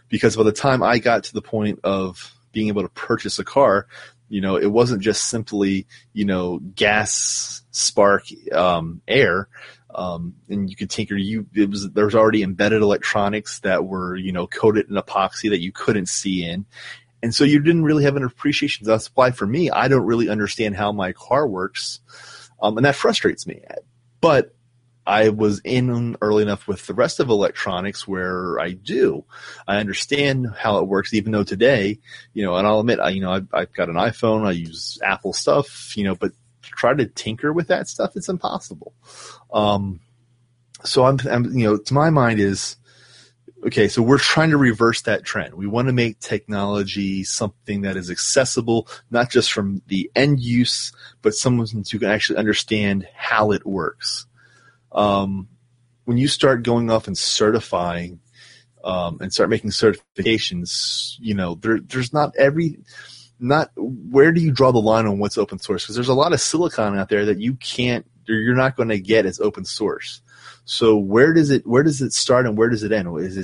Because 0.08 0.36
by 0.36 0.42
the 0.42 0.52
time 0.52 0.82
i 0.82 0.98
got 0.98 1.24
to 1.24 1.32
the 1.32 1.42
point 1.42 1.80
of 1.84 2.32
being 2.52 2.68
able 2.68 2.82
to 2.82 2.88
purchase 2.88 3.38
a 3.38 3.44
car 3.44 3.86
you 4.34 4.40
know 4.40 4.56
it 4.56 4.70
wasn't 4.70 5.00
just 5.00 5.28
simply 5.28 5.86
you 6.12 6.24
know 6.24 6.58
gas 6.58 7.62
spark 7.70 8.24
um, 8.52 9.00
air 9.06 9.48
um, 9.94 10.34
and 10.48 10.68
you 10.68 10.74
could 10.74 10.90
tinker 10.90 11.14
you 11.14 11.46
it 11.54 11.70
was 11.70 11.88
there 11.92 12.04
was 12.04 12.16
already 12.16 12.42
embedded 12.42 12.82
electronics 12.82 13.60
that 13.60 13.84
were 13.84 14.16
you 14.16 14.32
know 14.32 14.46
coated 14.46 14.90
in 14.90 14.96
epoxy 14.96 15.50
that 15.50 15.60
you 15.60 15.70
couldn't 15.70 16.06
see 16.06 16.44
in 16.44 16.66
and 17.24 17.34
so 17.34 17.44
you 17.44 17.58
didn't 17.58 17.84
really 17.84 18.04
have 18.04 18.16
an 18.16 18.22
appreciation. 18.22 18.86
That's 18.86 19.06
why 19.14 19.30
for 19.30 19.46
me, 19.46 19.70
I 19.70 19.88
don't 19.88 20.04
really 20.04 20.28
understand 20.28 20.76
how 20.76 20.92
my 20.92 21.12
car 21.12 21.48
works. 21.48 22.00
Um, 22.60 22.76
and 22.76 22.84
that 22.84 22.96
frustrates 22.96 23.46
me. 23.46 23.62
But 24.20 24.53
I 25.06 25.28
was 25.28 25.60
in 25.64 26.16
early 26.22 26.42
enough 26.42 26.66
with 26.66 26.86
the 26.86 26.94
rest 26.94 27.20
of 27.20 27.28
electronics 27.28 28.08
where 28.08 28.58
I 28.58 28.72
do. 28.72 29.24
I 29.68 29.76
understand 29.76 30.48
how 30.56 30.78
it 30.78 30.88
works, 30.88 31.12
even 31.12 31.32
though 31.32 31.44
today, 31.44 31.98
you 32.32 32.42
know, 32.42 32.56
and 32.56 32.66
I'll 32.66 32.80
admit, 32.80 33.00
I, 33.00 33.10
you 33.10 33.20
know, 33.20 33.32
I've, 33.32 33.48
I've 33.52 33.72
got 33.74 33.88
an 33.88 33.96
iPhone, 33.96 34.46
I 34.46 34.52
use 34.52 34.98
Apple 35.02 35.32
stuff, 35.32 35.96
you 35.96 36.04
know, 36.04 36.14
but 36.14 36.32
try 36.62 36.94
to 36.94 37.06
tinker 37.06 37.52
with 37.52 37.68
that 37.68 37.88
stuff, 37.88 38.16
it's 38.16 38.28
impossible. 38.28 38.94
Um, 39.52 40.00
so 40.84 41.04
I'm, 41.04 41.18
I'm, 41.30 41.56
you 41.56 41.64
know, 41.66 41.76
to 41.76 41.94
my 41.94 42.10
mind 42.10 42.40
is, 42.40 42.76
okay, 43.66 43.88
so 43.88 44.02
we're 44.02 44.18
trying 44.18 44.50
to 44.50 44.56
reverse 44.56 45.02
that 45.02 45.24
trend. 45.24 45.54
We 45.54 45.66
want 45.66 45.88
to 45.88 45.92
make 45.92 46.18
technology 46.18 47.24
something 47.24 47.82
that 47.82 47.96
is 47.96 48.10
accessible, 48.10 48.88
not 49.10 49.30
just 49.30 49.52
from 49.52 49.82
the 49.86 50.10
end 50.14 50.40
use, 50.40 50.92
but 51.22 51.34
someone 51.34 51.66
who 51.66 51.98
can 51.98 52.10
actually 52.10 52.38
understand 52.38 53.06
how 53.14 53.52
it 53.52 53.66
works. 53.66 54.26
Um, 54.94 55.48
when 56.04 56.18
you 56.18 56.28
start 56.28 56.62
going 56.62 56.90
off 56.90 57.06
and 57.06 57.16
certifying 57.16 58.20
um, 58.82 59.18
and 59.20 59.32
start 59.32 59.50
making 59.50 59.70
certifications, 59.70 61.16
you 61.18 61.34
know, 61.34 61.54
there, 61.56 61.80
there's 61.80 62.12
not 62.12 62.34
every, 62.36 62.78
not 63.40 63.70
where 63.76 64.32
do 64.32 64.40
you 64.40 64.52
draw 64.52 64.70
the 64.70 64.78
line 64.78 65.06
on 65.06 65.18
what's 65.18 65.38
open 65.38 65.58
source? 65.58 65.84
Because 65.84 65.96
there's 65.96 66.08
a 66.08 66.14
lot 66.14 66.32
of 66.32 66.40
silicon 66.40 66.98
out 66.98 67.08
there 67.08 67.24
that 67.26 67.40
you 67.40 67.54
can't, 67.54 68.06
you're 68.26 68.54
not 68.54 68.76
going 68.76 68.90
to 68.90 69.00
get 69.00 69.26
as 69.26 69.40
open 69.40 69.64
source. 69.64 70.22
So 70.66 70.96
where 70.96 71.34
does 71.34 71.50
it 71.50 71.66
where 71.66 71.82
does 71.82 72.00
it 72.00 72.14
start 72.14 72.46
and 72.46 72.56
where 72.56 72.70
does 72.70 72.82
it 72.82 72.92
end? 72.92 73.08
Is 73.20 73.36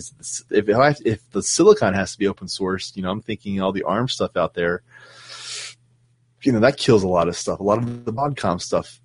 it, 0.51 0.69
if 0.69 0.75
I, 0.75 0.95
if 1.05 1.29
the 1.31 1.43
silicon 1.43 1.93
has 1.93 2.13
to 2.13 2.19
be 2.19 2.27
open 2.27 2.49
source, 2.49 2.93
you 2.95 3.03
know, 3.03 3.11
I'm 3.11 3.21
thinking 3.21 3.61
all 3.61 3.73
the 3.73 3.83
ARM 3.83 4.09
stuff 4.09 4.37
out 4.37 4.55
there. 4.55 4.83
You 6.43 6.53
know 6.53 6.61
that 6.61 6.79
kills 6.79 7.03
a 7.03 7.09
lot 7.09 7.29
of 7.29 7.37
stuff. 7.37 7.61
A 7.61 7.63
lot 7.63 7.79
of 7.79 8.07
the 8.07 8.13
Broadcom 8.13 8.61
stuff, 8.61 9.01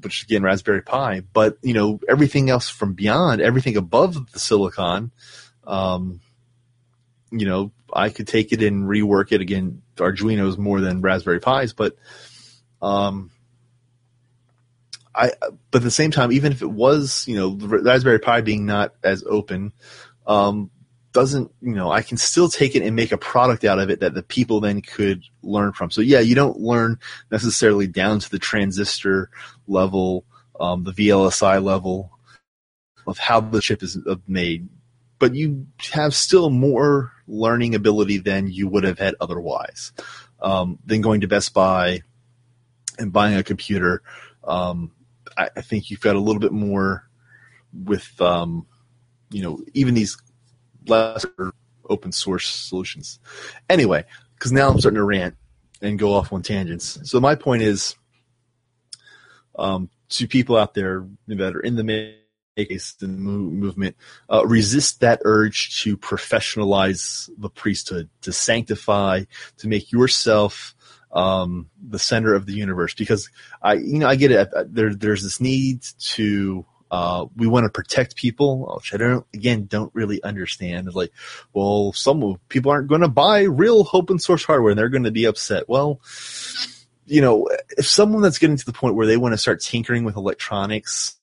which 0.00 0.22
again 0.24 0.42
Raspberry 0.42 0.82
Pi, 0.82 1.20
but 1.32 1.58
you 1.62 1.74
know 1.74 2.00
everything 2.08 2.50
else 2.50 2.68
from 2.68 2.94
beyond, 2.94 3.40
everything 3.40 3.76
above 3.76 4.32
the 4.32 4.38
silicon. 4.38 5.10
Um, 5.66 6.20
you 7.30 7.46
know, 7.46 7.72
I 7.92 8.10
could 8.10 8.28
take 8.28 8.52
it 8.52 8.62
and 8.62 8.84
rework 8.84 9.32
it 9.32 9.40
again. 9.40 9.82
Arduino's 9.96 10.58
more 10.58 10.80
than 10.80 11.00
Raspberry 11.00 11.40
Pis, 11.40 11.72
but 11.72 11.96
um, 12.80 13.30
I, 15.14 15.32
but 15.70 15.78
at 15.78 15.82
the 15.82 15.90
same 15.90 16.10
time, 16.10 16.32
even 16.32 16.52
if 16.52 16.62
it 16.62 16.70
was, 16.70 17.26
you 17.28 17.36
know, 17.36 17.50
Raspberry 17.50 18.18
Pi 18.18 18.40
being 18.40 18.66
not 18.66 18.94
as 19.02 19.24
open, 19.24 19.72
um, 20.26 20.70
doesn't, 21.14 21.50
you 21.62 21.74
know, 21.74 21.90
I 21.90 22.02
can 22.02 22.18
still 22.18 22.48
take 22.48 22.74
it 22.74 22.82
and 22.82 22.94
make 22.94 23.12
a 23.12 23.18
product 23.18 23.64
out 23.64 23.78
of 23.78 23.88
it 23.88 24.00
that 24.00 24.12
the 24.12 24.22
people 24.22 24.60
then 24.60 24.82
could 24.82 25.22
learn 25.42 25.72
from. 25.72 25.90
So 25.90 26.02
yeah, 26.02 26.20
you 26.20 26.34
don't 26.34 26.58
learn 26.58 26.98
necessarily 27.30 27.86
down 27.86 28.18
to 28.20 28.30
the 28.30 28.38
transistor 28.38 29.30
level, 29.66 30.26
um, 30.60 30.84
the 30.84 30.92
VLSI 30.92 31.62
level 31.62 32.10
of 33.06 33.18
how 33.18 33.40
the 33.40 33.60
chip 33.60 33.82
is 33.82 33.98
uh, 34.06 34.16
made, 34.28 34.68
but 35.18 35.34
you 35.34 35.66
have 35.92 36.14
still 36.14 36.50
more 36.50 37.12
learning 37.26 37.74
ability 37.74 38.18
than 38.18 38.48
you 38.48 38.68
would 38.68 38.84
have 38.84 38.98
had 38.98 39.14
otherwise. 39.20 39.92
Um, 40.40 40.78
than 40.84 41.00
going 41.00 41.22
to 41.22 41.28
Best 41.28 41.54
Buy 41.54 42.02
and 42.98 43.10
buying 43.12 43.36
a 43.36 43.42
computer 43.42 44.02
um, 44.46 44.92
I, 45.36 45.50
I 45.56 45.60
think 45.60 45.90
you've 45.90 46.00
got 46.00 46.16
a 46.16 46.20
little 46.20 46.40
bit 46.40 46.52
more 46.52 47.08
with, 47.72 48.20
um, 48.20 48.66
you 49.30 49.42
know, 49.42 49.60
even 49.72 49.94
these 49.94 50.16
lesser 50.86 51.52
open 51.88 52.12
source 52.12 52.48
solutions. 52.48 53.18
Anyway, 53.68 54.04
because 54.34 54.52
now 54.52 54.68
I'm 54.68 54.78
starting 54.78 54.96
to 54.96 55.04
rant 55.04 55.36
and 55.82 55.98
go 55.98 56.14
off 56.14 56.32
on 56.32 56.42
tangents. 56.42 56.98
So 57.04 57.20
my 57.20 57.34
point 57.34 57.62
is, 57.62 57.96
um, 59.56 59.90
to 60.10 60.26
people 60.26 60.56
out 60.56 60.74
there 60.74 61.06
that 61.28 61.56
are 61.56 61.60
in 61.60 61.76
the 61.76 62.14
the 62.56 63.08
movement, 63.08 63.96
uh, 64.30 64.46
resist 64.46 65.00
that 65.00 65.20
urge 65.24 65.82
to 65.82 65.96
professionalize 65.96 67.28
the 67.36 67.50
priesthood, 67.50 68.08
to 68.22 68.32
sanctify, 68.32 69.24
to 69.56 69.68
make 69.68 69.90
yourself 69.90 70.74
um, 71.10 71.70
the 71.80 71.98
center 71.98 72.34
of 72.34 72.46
the 72.46 72.52
universe 72.52 72.94
because 72.94 73.30
I, 73.62 73.74
you 73.74 73.98
know, 73.98 74.08
I 74.08 74.16
get 74.16 74.30
it. 74.30 74.50
There, 74.66 74.94
there's 74.94 75.22
this 75.22 75.40
need 75.40 75.82
to, 76.12 76.64
uh, 76.94 77.26
we 77.34 77.48
want 77.48 77.64
to 77.64 77.70
protect 77.70 78.14
people, 78.14 78.72
which 78.76 78.94
I 78.94 78.98
don't, 78.98 79.26
again, 79.34 79.66
don't 79.66 79.92
really 79.94 80.22
understand. 80.22 80.86
It's 80.86 80.94
like, 80.94 81.10
well, 81.52 81.92
some 81.92 82.38
people 82.48 82.70
aren't 82.70 82.86
going 82.86 83.00
to 83.00 83.08
buy 83.08 83.42
real 83.42 83.88
open 83.92 84.20
source 84.20 84.44
hardware 84.44 84.70
and 84.70 84.78
they're 84.78 84.88
going 84.88 85.02
to 85.02 85.10
be 85.10 85.24
upset. 85.24 85.68
Well, 85.68 86.00
you 87.04 87.20
know, 87.20 87.48
if 87.76 87.88
someone 87.88 88.22
that's 88.22 88.38
getting 88.38 88.58
to 88.58 88.64
the 88.64 88.72
point 88.72 88.94
where 88.94 89.08
they 89.08 89.16
want 89.16 89.32
to 89.34 89.38
start 89.38 89.60
tinkering 89.60 90.04
with 90.04 90.16
electronics 90.16 91.16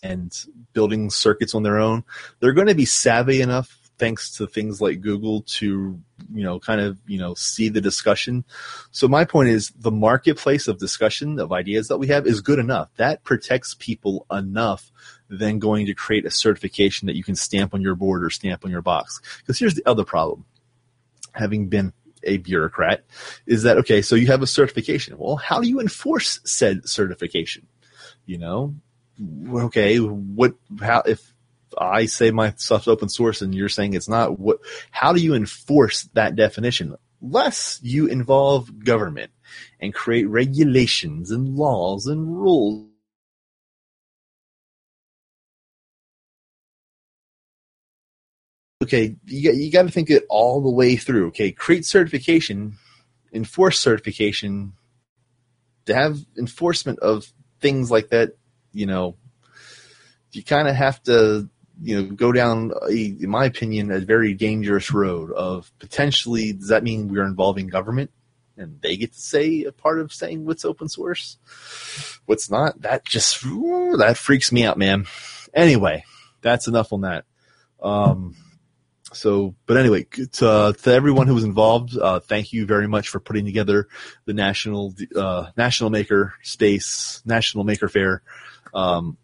and 0.00 0.32
building 0.74 1.10
circuits 1.10 1.56
on 1.56 1.64
their 1.64 1.78
own, 1.78 2.04
they're 2.38 2.52
going 2.52 2.68
to 2.68 2.76
be 2.76 2.84
savvy 2.84 3.42
enough 3.42 3.79
thanks 4.00 4.30
to 4.38 4.46
things 4.46 4.80
like 4.80 5.02
Google 5.02 5.42
to 5.42 6.00
you 6.32 6.42
know 6.42 6.58
kind 6.58 6.80
of 6.80 6.98
you 7.06 7.18
know 7.18 7.34
see 7.34 7.68
the 7.68 7.80
discussion. 7.80 8.44
So 8.90 9.06
my 9.06 9.24
point 9.24 9.50
is 9.50 9.70
the 9.78 9.90
marketplace 9.90 10.66
of 10.66 10.78
discussion 10.78 11.38
of 11.38 11.52
ideas 11.52 11.88
that 11.88 11.98
we 11.98 12.08
have 12.08 12.26
is 12.26 12.40
good 12.40 12.58
enough. 12.58 12.88
That 12.96 13.22
protects 13.22 13.76
people 13.78 14.26
enough 14.32 14.90
than 15.28 15.58
going 15.58 15.86
to 15.86 15.94
create 15.94 16.24
a 16.24 16.30
certification 16.30 17.06
that 17.06 17.14
you 17.14 17.22
can 17.22 17.36
stamp 17.36 17.74
on 17.74 17.82
your 17.82 17.94
board 17.94 18.24
or 18.24 18.30
stamp 18.30 18.64
on 18.64 18.70
your 18.70 18.82
box. 18.82 19.20
Because 19.38 19.58
here's 19.58 19.74
the 19.74 19.86
other 19.86 20.04
problem. 20.04 20.46
Having 21.34 21.68
been 21.68 21.92
a 22.22 22.38
bureaucrat 22.38 23.04
is 23.46 23.62
that 23.62 23.78
okay 23.78 24.02
so 24.02 24.14
you 24.14 24.26
have 24.26 24.42
a 24.42 24.46
certification 24.46 25.16
well 25.16 25.36
how 25.36 25.58
do 25.58 25.66
you 25.66 25.80
enforce 25.80 26.38
said 26.44 26.86
certification 26.86 27.66
you 28.26 28.36
know 28.36 28.74
okay 29.54 29.96
what 29.96 30.54
how 30.82 31.00
if 31.06 31.32
I 31.80 32.04
say 32.06 32.30
my 32.30 32.52
stuff's 32.56 32.86
open 32.86 33.08
source 33.08 33.40
and 33.40 33.54
you're 33.54 33.70
saying 33.70 33.94
it's 33.94 34.08
not. 34.08 34.38
What? 34.38 34.58
How 34.90 35.14
do 35.14 35.20
you 35.20 35.34
enforce 35.34 36.04
that 36.12 36.36
definition? 36.36 36.94
Less 37.22 37.80
you 37.82 38.06
involve 38.06 38.84
government 38.84 39.32
and 39.80 39.94
create 39.94 40.28
regulations 40.28 41.30
and 41.30 41.56
laws 41.56 42.06
and 42.06 42.36
rules. 42.36 42.86
Okay, 48.82 49.16
you, 49.26 49.52
you 49.52 49.70
got 49.70 49.82
to 49.82 49.90
think 49.90 50.10
it 50.10 50.24
all 50.28 50.62
the 50.62 50.70
way 50.70 50.96
through. 50.96 51.28
Okay, 51.28 51.50
create 51.52 51.86
certification, 51.86 52.76
enforce 53.32 53.78
certification, 53.78 54.74
to 55.86 55.94
have 55.94 56.18
enforcement 56.38 56.98
of 57.00 57.30
things 57.60 57.90
like 57.90 58.10
that. 58.10 58.32
You 58.72 58.86
know, 58.86 59.16
you 60.32 60.42
kind 60.42 60.68
of 60.68 60.74
have 60.76 61.02
to 61.04 61.48
you 61.82 61.96
know 61.96 62.10
go 62.10 62.32
down 62.32 62.72
a, 62.88 62.92
in 62.92 63.30
my 63.30 63.44
opinion 63.44 63.90
a 63.90 64.00
very 64.00 64.34
dangerous 64.34 64.92
road 64.92 65.32
of 65.32 65.70
potentially 65.78 66.52
does 66.52 66.68
that 66.68 66.82
mean 66.82 67.08
we're 67.08 67.24
involving 67.24 67.68
government 67.68 68.10
and 68.56 68.80
they 68.82 68.96
get 68.96 69.12
to 69.12 69.20
say 69.20 69.64
a 69.64 69.72
part 69.72 70.00
of 70.00 70.12
saying 70.12 70.44
what's 70.44 70.66
open 70.66 70.88
source? 70.88 71.38
What's 72.26 72.50
not? 72.50 72.82
That 72.82 73.04
just 73.04 73.42
that 73.42 74.16
freaks 74.18 74.52
me 74.52 74.64
out 74.64 74.76
man. 74.76 75.06
Anyway 75.54 76.04
that's 76.42 76.68
enough 76.68 76.92
on 76.92 77.02
that. 77.02 77.24
Um, 77.82 78.36
so, 79.12 79.54
but 79.66 79.76
anyway, 79.76 80.04
to, 80.04 80.74
to 80.82 80.92
everyone 80.92 81.26
who 81.26 81.34
was 81.34 81.44
involved, 81.44 81.96
uh, 81.98 82.20
thank 82.20 82.52
you 82.52 82.66
very 82.66 82.86
much 82.86 83.08
for 83.08 83.18
putting 83.18 83.44
together 83.44 83.88
the 84.24 84.34
national 84.34 84.94
uh, 85.16 85.46
national 85.56 85.90
maker 85.90 86.34
space, 86.42 87.22
national 87.24 87.64
maker 87.64 87.88
fair. 87.88 88.22
Um, 88.72 89.16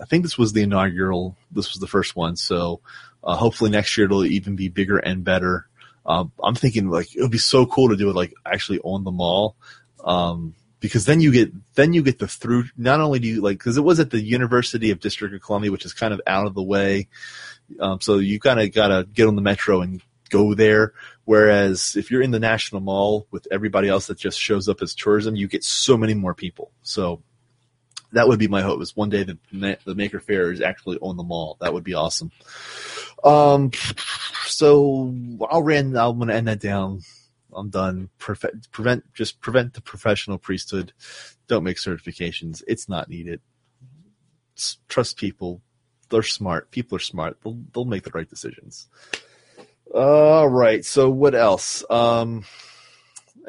I 0.00 0.04
think 0.04 0.22
this 0.22 0.38
was 0.38 0.52
the 0.52 0.62
inaugural. 0.62 1.36
This 1.50 1.72
was 1.72 1.80
the 1.80 1.86
first 1.86 2.16
one, 2.16 2.36
so 2.36 2.80
uh, 3.24 3.36
hopefully 3.36 3.70
next 3.70 3.96
year 3.96 4.06
it'll 4.06 4.24
even 4.24 4.56
be 4.56 4.68
bigger 4.68 4.98
and 4.98 5.24
better. 5.24 5.66
Um, 6.04 6.32
I'm 6.42 6.54
thinking 6.54 6.88
like 6.88 7.14
it 7.16 7.22
would 7.22 7.30
be 7.30 7.38
so 7.38 7.66
cool 7.66 7.88
to 7.88 7.96
do 7.96 8.10
it 8.10 8.16
like 8.16 8.32
actually 8.44 8.78
on 8.80 9.04
the 9.04 9.10
mall. 9.10 9.56
Um, 10.04 10.54
because 10.78 11.04
then 11.04 11.20
you 11.20 11.32
get 11.32 11.50
then 11.74 11.92
you 11.92 12.02
get 12.02 12.18
the 12.18 12.28
through 12.28 12.64
not 12.76 13.00
only 13.00 13.18
do 13.18 13.28
you 13.28 13.40
like 13.40 13.58
because 13.58 13.76
it 13.76 13.82
was 13.82 13.98
at 13.98 14.10
the 14.10 14.20
University 14.20 14.90
of 14.90 15.00
District 15.00 15.34
of 15.34 15.42
Columbia, 15.42 15.72
which 15.72 15.84
is 15.84 15.94
kind 15.94 16.14
of 16.14 16.20
out 16.26 16.46
of 16.46 16.54
the 16.54 16.62
way. 16.62 17.08
Um, 17.80 18.00
so 18.00 18.18
you 18.18 18.38
kind 18.38 18.60
of 18.60 18.72
got 18.72 18.88
to 18.88 19.04
get 19.12 19.26
on 19.26 19.34
the 19.34 19.42
metro 19.42 19.80
and 19.80 20.00
go 20.30 20.54
there. 20.54 20.92
Whereas 21.24 21.96
if 21.96 22.10
you're 22.10 22.22
in 22.22 22.30
the 22.30 22.38
National 22.38 22.80
Mall 22.80 23.26
with 23.30 23.48
everybody 23.50 23.88
else 23.88 24.06
that 24.06 24.18
just 24.18 24.38
shows 24.38 24.68
up 24.68 24.82
as 24.82 24.94
tourism, 24.94 25.34
you 25.34 25.48
get 25.48 25.64
so 25.64 25.96
many 25.96 26.14
more 26.14 26.34
people. 26.34 26.70
So 26.82 27.22
that 28.16 28.28
would 28.28 28.38
be 28.38 28.48
my 28.48 28.62
hope. 28.62 28.80
Is 28.80 28.96
one 28.96 29.10
day 29.10 29.22
the 29.22 29.38
the 29.84 29.94
Maker 29.94 30.20
Faire 30.20 30.52
is 30.52 30.60
actually 30.60 30.98
on 30.98 31.16
the 31.16 31.22
mall. 31.22 31.56
That 31.60 31.72
would 31.72 31.84
be 31.84 31.94
awesome. 31.94 32.30
Um, 33.24 33.70
so 34.44 35.14
I'll 35.48 35.62
ran. 35.62 35.96
I'm 35.96 36.16
going 36.18 36.28
to 36.28 36.34
end 36.34 36.48
that 36.48 36.60
down. 36.60 37.00
I'm 37.52 37.70
done. 37.70 38.10
Prevent, 38.18 39.14
just 39.14 39.40
prevent 39.40 39.72
the 39.72 39.80
professional 39.80 40.36
priesthood. 40.36 40.92
Don't 41.48 41.64
make 41.64 41.78
certifications. 41.78 42.62
It's 42.68 42.88
not 42.88 43.08
needed. 43.08 43.40
Trust 44.88 45.16
people 45.16 45.62
they're 46.08 46.22
smart. 46.22 46.70
People 46.70 46.96
are 46.96 47.00
smart. 47.00 47.38
They'll 47.42 47.58
they'll 47.72 47.84
make 47.84 48.04
the 48.04 48.10
right 48.10 48.28
decisions. 48.28 48.88
All 49.94 50.48
right. 50.48 50.84
So 50.84 51.10
what 51.10 51.34
else? 51.34 51.84
Um, 51.90 52.44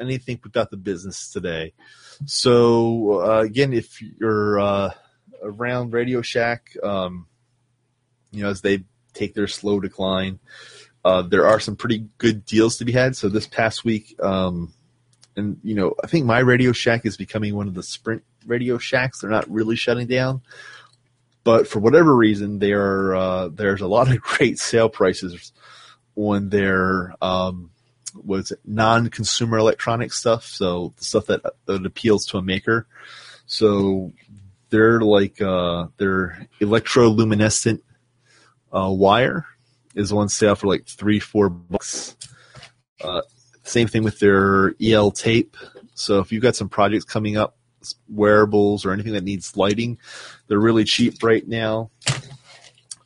anything 0.00 0.40
about 0.44 0.70
the 0.70 0.76
business 0.76 1.30
today? 1.30 1.72
So 2.26 3.20
uh, 3.22 3.42
again, 3.42 3.72
if 3.72 4.00
you're 4.02 4.60
uh, 4.60 4.90
around 5.42 5.92
Radio 5.92 6.22
Shack, 6.22 6.70
um, 6.82 7.26
you 8.30 8.42
know 8.42 8.50
as 8.50 8.60
they 8.60 8.84
take 9.14 9.34
their 9.34 9.48
slow 9.48 9.80
decline, 9.80 10.38
uh, 11.04 11.22
there 11.22 11.46
are 11.46 11.60
some 11.60 11.76
pretty 11.76 12.08
good 12.18 12.44
deals 12.44 12.78
to 12.78 12.84
be 12.84 12.92
had. 12.92 13.16
So 13.16 13.28
this 13.28 13.46
past 13.46 13.84
week, 13.84 14.16
um, 14.22 14.72
and 15.36 15.58
you 15.62 15.74
know, 15.74 15.94
I 16.02 16.06
think 16.06 16.26
my 16.26 16.40
Radio 16.40 16.72
Shack 16.72 17.06
is 17.06 17.16
becoming 17.16 17.54
one 17.54 17.68
of 17.68 17.74
the 17.74 17.82
Sprint 17.82 18.24
Radio 18.46 18.78
Shacks. 18.78 19.20
They're 19.20 19.30
not 19.30 19.50
really 19.50 19.76
shutting 19.76 20.06
down 20.06 20.42
but 21.48 21.66
for 21.66 21.78
whatever 21.80 22.14
reason, 22.14 22.62
uh, 22.62 23.48
there's 23.48 23.80
a 23.80 23.86
lot 23.86 24.10
of 24.10 24.20
great 24.20 24.58
sale 24.58 24.90
prices 24.90 25.50
on 26.14 26.50
their 26.50 27.14
um, 27.22 27.70
was 28.24 28.52
non-consumer 28.64 29.58
electronic 29.58 30.12
stuff. 30.12 30.44
So 30.44 30.94
the 30.96 31.04
stuff 31.04 31.26
that 31.26 31.42
that 31.66 31.86
appeals 31.86 32.26
to 32.26 32.38
a 32.38 32.42
maker. 32.42 32.86
So 33.46 34.12
they're 34.70 35.00
like 35.00 35.40
uh, 35.40 35.88
their 35.96 36.46
electroluminescent 36.60 37.80
uh, 38.72 38.90
wire 38.90 39.46
is 39.94 40.12
on 40.12 40.28
sale 40.28 40.54
for 40.54 40.66
like 40.66 40.86
three 40.86 41.20
four 41.20 41.48
bucks. 41.48 42.16
Uh, 43.00 43.22
same 43.62 43.88
thing 43.88 44.02
with 44.02 44.18
their 44.18 44.74
EL 44.80 45.10
tape. 45.10 45.56
So 45.94 46.20
if 46.20 46.32
you've 46.32 46.42
got 46.42 46.56
some 46.56 46.68
projects 46.68 47.04
coming 47.04 47.36
up 47.36 47.58
wearables 48.08 48.84
or 48.84 48.92
anything 48.92 49.12
that 49.12 49.24
needs 49.24 49.56
lighting. 49.56 49.98
They're 50.46 50.58
really 50.58 50.84
cheap 50.84 51.22
right 51.22 51.46
now. 51.46 51.90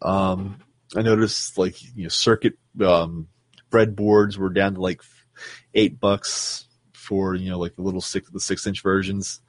Um, 0.01 0.59
I 0.97 1.03
noticed 1.03 1.59
like 1.59 1.83
you 1.97 2.05
know 2.05 2.09
circuit 2.09 2.55
um, 2.85 3.29
breadboards 3.73 4.37
were 4.37 4.51
down 4.51 4.75
to 4.75 4.81
like 4.81 5.03
eight 5.75 5.99
bucks 5.99 6.67
for 6.93 7.35
you 7.35 7.51
know 7.51 7.59
like 7.59 7.75
the 7.75 7.83
little 7.83 8.01
six 8.01 8.31
the 8.31 8.41
six 8.41 8.67
inch 8.67 8.83
versions, 8.83 9.41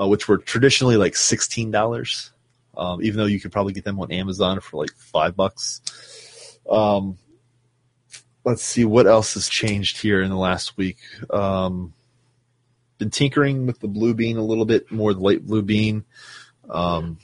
uh, 0.00 0.08
which 0.08 0.28
were 0.28 0.38
traditionally 0.38 0.96
like 0.96 1.16
sixteen 1.16 1.70
dollars. 1.70 2.32
Um, 2.76 3.02
even 3.02 3.18
though 3.18 3.26
you 3.26 3.40
could 3.40 3.50
probably 3.50 3.72
get 3.72 3.84
them 3.84 3.98
on 3.98 4.12
Amazon 4.12 4.60
for 4.60 4.76
like 4.76 4.94
five 4.94 5.34
bucks. 5.34 5.80
Um, 6.70 7.18
let's 8.44 8.62
see 8.62 8.84
what 8.84 9.06
else 9.06 9.34
has 9.34 9.48
changed 9.48 10.00
here 10.00 10.22
in 10.22 10.30
the 10.30 10.36
last 10.36 10.76
week. 10.76 10.98
Um, 11.28 11.92
been 12.98 13.10
tinkering 13.10 13.66
with 13.66 13.80
the 13.80 13.88
blue 13.88 14.14
bean 14.14 14.36
a 14.36 14.44
little 14.44 14.64
bit 14.64 14.90
more, 14.92 15.12
the 15.12 15.20
light 15.20 15.44
blue 15.44 15.62
bean. 15.62 16.04
Um, 16.70 17.18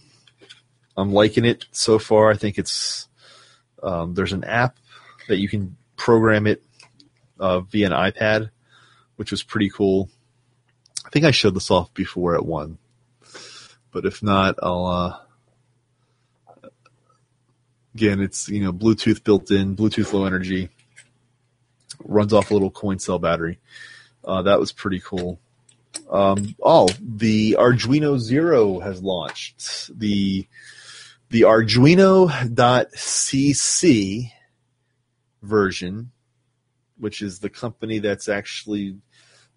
I'm 0.97 1.13
liking 1.13 1.45
it 1.45 1.67
so 1.73 1.99
far. 1.99 2.31
I 2.31 2.37
think 2.37 2.59
it's 2.59 3.09
um, 3.83 4.15
there's 4.15 4.33
an 4.33 4.45
app 4.45 4.79
that 5.29 5.39
you 5.39 5.49
can 5.49 5.77
program 5.97 6.47
it 6.47 6.63
uh, 7.39 7.61
via 7.61 7.87
an 7.87 7.93
iPad, 7.93 8.51
which 9.17 9.31
was 9.31 9.43
pretty 9.43 9.71
cool. 9.71 10.11
I 11.05 11.11
think 11.11 11.25
I 11.25 11.31
showed 11.31 11.55
this 11.55 11.71
off 11.71 11.93
before 11.95 12.35
at 12.35 12.45
one, 12.45 12.79
but 13.93 14.05
if 14.05 14.23
not, 14.23 14.57
I'll. 14.63 14.87
Uh, 14.87 15.19
again, 17.95 18.21
it's 18.21 18.49
you 18.49 18.65
know 18.65 18.73
Bluetooth 18.73 19.25
built 19.25 19.51
in, 19.51 19.77
Bluetooth 19.77 20.13
low 20.13 20.25
energy, 20.25 20.71
runs 22.05 22.33
off 22.33 22.51
a 22.51 22.55
little 22.55 22.71
coin 22.71 22.99
cell 22.99 23.19
battery. 23.19 23.59
Uh, 24.25 24.43
that 24.43 24.59
was 24.59 24.73
pretty 24.73 25.01
cool. 25.01 25.39
Um, 26.11 26.57
oh, 26.63 26.89
the 27.01 27.57
Arduino 27.59 28.19
Zero 28.19 28.81
has 28.81 29.03
launched. 29.03 29.91
The 29.99 30.47
the 31.31 31.43
Arduino.cc 31.43 34.33
version, 35.45 36.11
which 36.99 37.23
is 37.23 37.39
the 37.39 37.51
company 37.51 37.99
that's 37.99 38.29
actually 38.29 38.99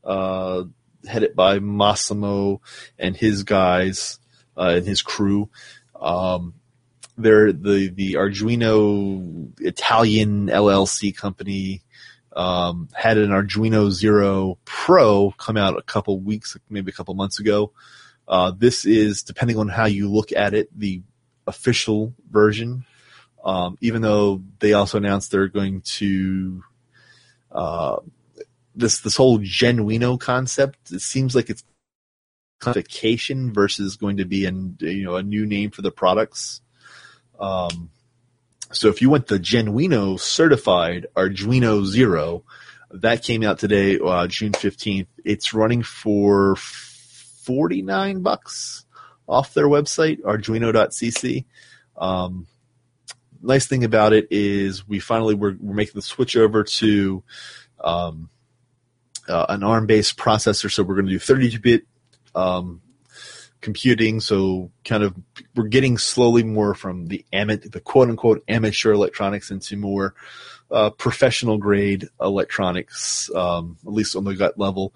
uh, 0.04 0.64
headed 1.08 1.36
by 1.36 1.60
Massimo 1.60 2.62
and 2.98 3.16
his 3.16 3.44
guys 3.44 4.20
uh, 4.58 4.74
and 4.76 4.86
his 4.86 5.02
crew. 5.02 5.50
Um, 6.00 6.54
they're 7.18 7.52
the 7.52 7.90
the 7.90 8.14
Arduino 8.14 9.52
Italian 9.60 10.48
LLC 10.48 11.16
company 11.16 11.82
um, 12.38 12.88
had 12.94 13.18
an 13.18 13.32
Arduino 13.32 13.90
Zero 13.90 14.60
Pro 14.64 15.32
come 15.32 15.58
out 15.58 15.78
a 15.78 15.82
couple 15.82 16.20
weeks, 16.20 16.56
maybe 16.70 16.92
a 16.92 16.94
couple 16.94 17.16
months 17.16 17.40
ago. 17.40 17.74
Uh, 18.28 18.52
this 18.56 18.86
is, 18.86 19.24
depending 19.24 19.58
on 19.58 19.68
how 19.68 19.86
you 19.86 20.08
look 20.12 20.32
at 20.32 20.54
it, 20.54 20.70
the 20.78 21.02
official 21.48 22.14
version. 22.30 22.86
Um, 23.48 23.78
even 23.80 24.02
though 24.02 24.44
they 24.60 24.74
also 24.74 24.98
announced 24.98 25.32
they're 25.32 25.48
going 25.48 25.82
to 25.82 26.64
uh, 27.50 27.96
this 28.76 29.00
this 29.00 29.16
whole 29.16 29.40
Genuino 29.40 30.20
concept. 30.20 30.92
It 30.92 31.02
seems 31.02 31.36
like 31.36 31.50
it's 31.50 31.64
codification 32.60 33.54
versus 33.54 33.96
going 33.96 34.18
to 34.18 34.26
be 34.26 34.46
a 34.46 34.52
you 34.52 35.04
know 35.04 35.16
a 35.16 35.24
new 35.24 35.46
name 35.46 35.72
for 35.72 35.82
the 35.82 35.92
products. 35.92 36.62
Um, 37.40 37.90
so 38.72 38.90
if 38.90 39.02
you 39.02 39.10
want 39.10 39.28
the 39.28 39.40
Genuino 39.40 40.20
certified 40.20 41.08
Arduino 41.16 41.86
Zero, 41.86 42.44
that 42.92 43.24
came 43.24 43.44
out 43.44 43.60
today, 43.60 43.98
uh, 43.98 44.28
June 44.28 44.52
15th. 44.52 45.08
It's 45.24 45.54
running 45.54 45.84
for 45.84 46.56
49 46.58 48.22
bucks 48.22 48.86
off 49.28 49.54
their 49.54 49.68
website, 49.68 50.22
arduino.cc. 50.22 51.46
Um, 51.98 52.48
nice 53.42 53.68
thing 53.68 53.84
about 53.84 54.14
it 54.14 54.28
is 54.32 54.88
we 54.88 55.00
finally 55.00 55.36
we're, 55.36 55.56
we're 55.60 55.74
making 55.74 55.94
the 55.96 56.02
switch 56.02 56.36
over 56.36 56.64
to 56.64 57.24
um, 57.80 58.30
uh, 59.28 59.46
an 59.50 59.64
ARM-based 59.64 60.18
processor. 60.18 60.72
So 60.72 60.84
we're 60.84 60.96
going 60.96 61.08
to 61.08 61.12
do 61.12 61.20
32-bit 61.20 61.84
um, 62.36 62.82
computing. 63.62 64.20
So 64.20 64.72
kind 64.86 65.04
of 65.04 65.16
we're 65.56 65.68
getting 65.68 65.98
slowly 65.98 66.44
more 66.44 66.74
from 66.74 67.08
the 67.08 67.26
amit 67.34 67.72
the 67.72 67.80
quote 67.80 68.10
unquote 68.10 68.44
amateur 68.48 68.94
electronics 68.94 69.52
into 69.52 69.78
more 69.78 70.16
uh, 70.70 70.90
professional 70.92 71.58
grade 71.58 72.08
electronics, 72.22 73.30
um, 73.34 73.78
at 73.86 73.94
least 73.94 74.16
on 74.16 74.24
the 74.24 74.36
gut 74.36 74.58
level. 74.58 74.94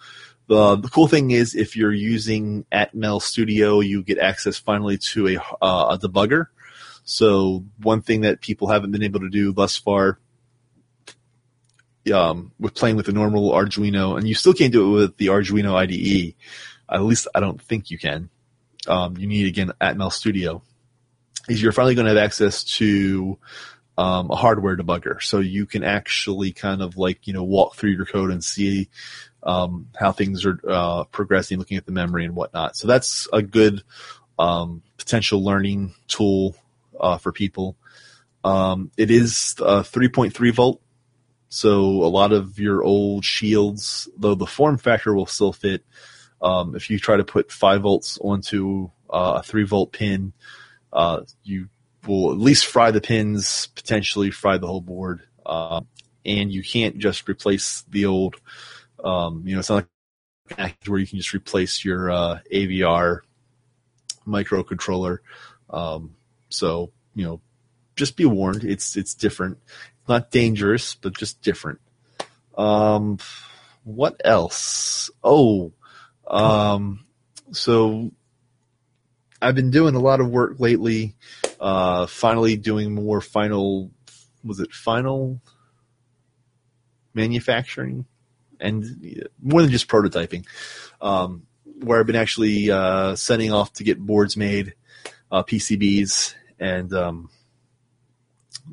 The, 0.48 0.76
the 0.76 0.90
cool 0.90 1.08
thing 1.08 1.32
is 1.32 1.56
if 1.56 1.78
you're 1.78 1.94
using 1.94 2.66
Atmel 2.72 3.22
Studio, 3.22 3.80
you 3.80 4.04
get 4.04 4.18
access 4.18 4.58
finally 4.58 4.98
to 4.98 5.28
a, 5.30 5.38
uh, 5.62 5.96
a 5.96 5.98
debugger. 5.98 6.48
So 7.04 7.66
one 7.82 8.02
thing 8.02 8.22
that 8.22 8.42
people 8.42 8.68
haven't 8.68 8.92
been 8.92 9.04
able 9.04 9.22
to 9.22 9.30
do 9.30 9.52
thus 9.52 9.78
far 9.78 10.20
um, 12.14 12.52
with 12.60 12.74
playing 12.74 12.96
with 12.96 13.06
the 13.06 13.12
normal 13.12 13.52
Arduino, 13.52 14.18
and 14.18 14.28
you 14.28 14.36
still 14.36 14.54
can't 14.54 14.74
do 14.74 14.88
it 14.90 15.00
with 15.00 15.18
the 15.18 15.28
Arduino 15.28 15.76
IDE. 15.76 16.36
At 16.90 17.04
least 17.04 17.28
I 17.34 17.40
don't 17.40 17.62
think 17.62 17.90
you 17.90 17.98
can 17.98 18.30
um, 18.88 19.18
you 19.18 19.28
need 19.28 19.48
again 19.48 19.72
Atmel 19.80 20.12
Studio, 20.12 20.62
is 21.48 21.62
you're 21.62 21.72
finally 21.72 21.96
going 21.96 22.06
to 22.06 22.14
have 22.14 22.24
access 22.24 22.64
to 22.64 23.38
um, 23.98 24.32
a 24.32 24.36
hardware 24.36 24.78
debugger, 24.78 25.22
so 25.22 25.40
you 25.40 25.66
can 25.66 25.84
actually 25.84 26.52
kind 26.52 26.82
of 26.82 26.98
like 26.98 27.28
you 27.28 27.34
know 27.34 27.44
walk 27.44 27.76
through 27.76 27.92
your 27.92 28.06
code 28.06 28.32
and 28.32 28.44
see 28.44 28.90
um, 29.44 29.88
how 30.00 30.12
things 30.12 30.46
are 30.46 30.60
uh, 30.68 31.04
progressing, 31.06 31.60
looking 31.60 31.78
at 31.78 31.86
the 31.86 31.92
memory 31.92 32.26
and 32.26 32.36
whatnot. 32.36 32.76
So 32.76 32.88
that's 32.88 33.28
a 33.32 33.42
good 33.42 33.84
um, 34.40 34.82
potential 34.98 35.44
learning 35.44 35.94
tool 36.08 36.56
uh, 37.02 37.18
for 37.18 37.32
people. 37.32 37.76
Um, 38.44 38.92
it 38.98 39.12
is 39.12 39.56
uh, 39.60 39.84
3.3 39.84 40.54
volt, 40.54 40.82
so 41.50 41.80
a 41.80 42.08
lot 42.08 42.32
of 42.32 42.60
your 42.60 42.84
old 42.84 43.26
shields, 43.26 44.08
though 44.18 44.36
the 44.36 44.48
form 44.48 44.78
factor 44.78 45.14
will 45.14 45.26
still 45.26 45.52
fit. 45.52 45.84
Um, 46.42 46.76
if 46.76 46.90
you 46.90 46.98
try 46.98 47.18
to 47.18 47.24
put 47.24 47.52
five 47.52 47.82
volts 47.82 48.18
onto 48.22 48.90
uh, 49.10 49.40
a 49.40 49.44
three 49.44 49.64
volt 49.64 49.92
pin, 49.92 50.34
uh, 50.94 51.22
you 51.44 51.68
will 52.08 52.32
at 52.32 52.40
least 52.40 52.66
fry 52.66 52.92
the 52.92 53.02
pins, 53.02 53.68
potentially 53.76 54.32
fry 54.32 54.58
the 54.58 54.68
whole 54.68 54.82
board. 54.82 55.22
Uh, 55.46 55.82
and 56.26 56.52
you 56.52 56.64
can't 56.64 56.98
just 56.98 57.28
replace 57.28 57.84
the 57.90 58.06
old, 58.06 58.36
um, 59.04 59.44
you 59.46 59.54
know, 59.54 59.60
it's 59.60 59.70
not 59.70 59.88
like 60.58 60.78
where 60.86 61.00
you 61.00 61.08
can 61.08 61.18
just 61.18 61.34
replace 61.34 61.84
your 61.84 62.12
uh, 62.12 62.40
AVR 62.52 63.20
microcontroller. 64.28 65.20
Um, 65.70 66.16
so, 66.52 66.92
you 67.16 67.26
know, 67.26 67.42
just 67.96 68.16
be 68.16 68.26
warned. 68.26 68.64
It's 68.64 68.96
it's 68.96 69.14
different. 69.14 69.58
Not 70.08 70.32
dangerous, 70.32 70.96
but 70.96 71.18
just 71.18 71.42
different. 71.42 71.80
Um, 72.58 73.18
what 73.84 74.22
else? 74.24 75.10
Oh, 75.24 75.74
um, 76.28 77.06
so 77.52 78.12
I've 79.42 79.56
been 79.56 79.72
doing 79.72 79.96
a 79.96 80.00
lot 80.00 80.22
of 80.22 80.30
work 80.30 80.60
lately. 80.60 81.16
Uh, 81.60 82.08
finally 82.08 82.58
doing 82.58 82.94
more 82.94 83.22
final. 83.22 83.92
Was 84.44 84.60
it 84.60 84.74
final 84.74 85.40
manufacturing 87.14 88.06
and 88.60 89.28
more 89.42 89.62
than 89.62 89.72
just 89.72 89.88
prototyping? 89.88 90.46
Um, 91.00 91.44
where 91.82 92.00
I've 92.00 92.08
been 92.08 92.16
actually 92.16 92.70
uh, 92.70 93.16
sending 93.16 93.52
off 93.52 93.74
to 93.74 93.84
get 93.84 94.00
boards 94.00 94.38
made, 94.38 94.74
uh, 95.32 95.44
PCBs, 95.44 96.36
and 96.62 96.94
um, 96.94 97.30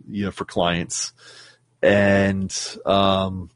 you 0.09 0.27
know 0.27 0.31
for 0.31 0.44
clients. 0.44 1.12
And 1.83 2.55
um, 2.85 3.51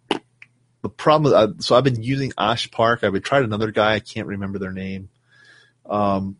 the 0.81 0.89
problem, 0.89 1.35
uh, 1.35 1.63
so 1.63 1.77
I've 1.77 1.85
been 1.85 2.03
using 2.03 2.33
Osh 2.39 2.71
Park. 2.71 3.05
I've 3.05 3.21
tried 3.23 3.45
another 3.45 3.71
guy. 3.71 3.95
I 3.95 4.01
can't 4.01 4.27
remember 4.27 4.59
their 4.59 4.73
name. 4.73 5.09
Um, 5.87 6.37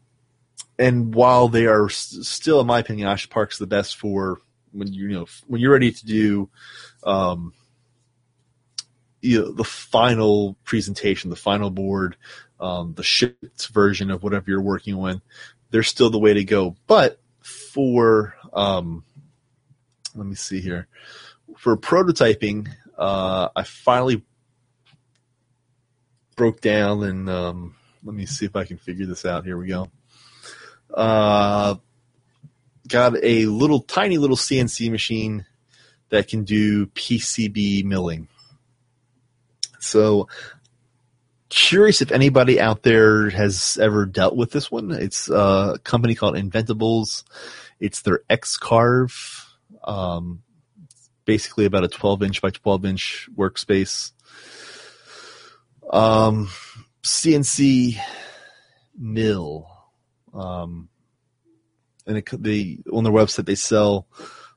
and 0.79 1.15
while 1.15 1.49
they 1.49 1.67
are 1.67 1.89
still, 1.89 2.61
in 2.61 2.67
my 2.67 2.79
opinion, 2.79 3.09
Osh 3.09 3.29
Park's 3.29 3.59
the 3.59 3.67
best 3.67 3.97
for 3.97 4.41
when 4.73 4.93
you, 4.93 5.09
you 5.09 5.15
know 5.15 5.27
when 5.47 5.61
you're 5.61 5.73
ready 5.73 5.93
to 5.93 6.07
do, 6.07 6.49
um, 7.05 7.53
you 9.21 9.41
know, 9.41 9.53
the 9.53 9.65
final 9.65 10.57
presentation, 10.65 11.31
the 11.31 11.37
final 11.37 11.71
board, 11.71 12.17
um, 12.59 12.95
the 12.95 13.03
shipped 13.03 13.69
version 13.69 14.11
of 14.11 14.23
whatever 14.23 14.51
you're 14.51 14.63
working 14.63 14.97
with. 14.97 15.21
They're 15.71 15.83
still 15.83 16.11
the 16.11 16.19
way 16.19 16.35
to 16.35 16.45
go. 16.45 16.77
But 16.87 17.22
for 17.73 18.35
um, 18.53 19.05
let 20.15 20.27
me 20.27 20.35
see 20.35 20.61
here. 20.61 20.89
For 21.57 21.77
prototyping, 21.77 22.69
uh, 22.99 23.49
I 23.55 23.63
finally 23.63 24.23
broke 26.37 26.61
down 26.61 27.03
and 27.05 27.29
um, 27.29 27.77
let 28.05 28.15
me 28.15 28.27
see 28.27 28.47
if 28.47 28.57
I 28.57 28.65
can 28.65 28.79
figure 28.79 29.07
this 29.07 29.25
out. 29.25 29.45
Here 29.45 29.57
we 29.57 29.69
go. 29.69 29.89
Uh, 30.93 31.77
got 32.89 33.17
a 33.23 33.47
little 33.47 33.81
tiny 33.81 34.19
little 34.19 34.37
CNC 34.37 34.91
machine 34.91 35.47
that 36.11 36.29
can 36.29 36.45
do 36.45 36.87
PCB 36.87 37.85
milling. 37.85 38.29
So 39.79 40.29
curious 41.53 42.01
if 42.01 42.11
anybody 42.11 42.59
out 42.59 42.83
there 42.83 43.29
has 43.29 43.79
ever 43.81 44.07
dealt 44.07 44.35
with 44.35 44.53
this 44.53 44.71
one. 44.71 44.91
It's 44.91 45.29
a 45.29 45.79
company 45.85 46.15
called 46.15 46.35
Inventables. 46.35 47.25
It's 47.79 48.01
their 48.01 48.21
X 48.31 48.57
Carve 48.57 49.47
um, 49.85 50.43
basically 51.27 51.67
about 51.67 51.85
a 51.85 51.89
12 51.89 52.23
inch 52.23 52.41
by 52.41 52.51
12 52.51 52.85
inch 52.87 53.29
workspace. 53.37 54.13
Um, 55.91 56.49
CNC 57.03 57.99
mill. 58.99 59.69
Um, 60.33 60.89
and 62.07 62.17
it, 62.17 62.33
on 62.33 63.05
their 63.05 63.13
website 63.13 63.45
they 63.45 63.57
sell 63.57 64.07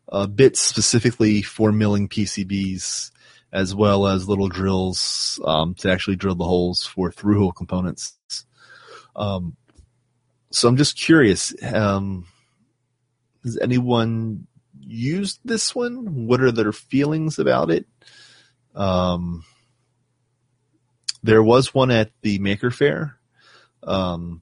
uh, 0.09 0.27
bits 0.27 0.61
specifically 0.61 1.41
for 1.41 1.73
milling 1.73 2.07
PCBs, 2.07 3.11
as 3.55 3.73
well 3.73 4.05
as 4.05 4.27
little 4.27 4.49
drills 4.49 5.39
um, 5.45 5.75
to 5.75 5.89
actually 5.89 6.17
drill 6.17 6.35
the 6.35 6.43
holes 6.43 6.85
for 6.85 7.09
through 7.09 7.39
hole 7.39 7.53
components. 7.53 8.17
Um, 9.15 9.55
so 10.51 10.67
I'm 10.67 10.75
just 10.75 10.97
curious. 10.97 11.55
Um, 11.63 12.27
has 13.45 13.57
anyone 13.61 14.47
used 14.81 15.39
this 15.45 15.73
one? 15.73 16.27
What 16.27 16.41
are 16.41 16.51
their 16.51 16.73
feelings 16.73 17.39
about 17.39 17.71
it? 17.71 17.85
Um, 18.75 19.45
there 21.23 21.41
was 21.41 21.73
one 21.73 21.91
at 21.91 22.11
the 22.23 22.39
Maker 22.39 22.71
Faire. 22.71 23.17
Um, 23.83 24.41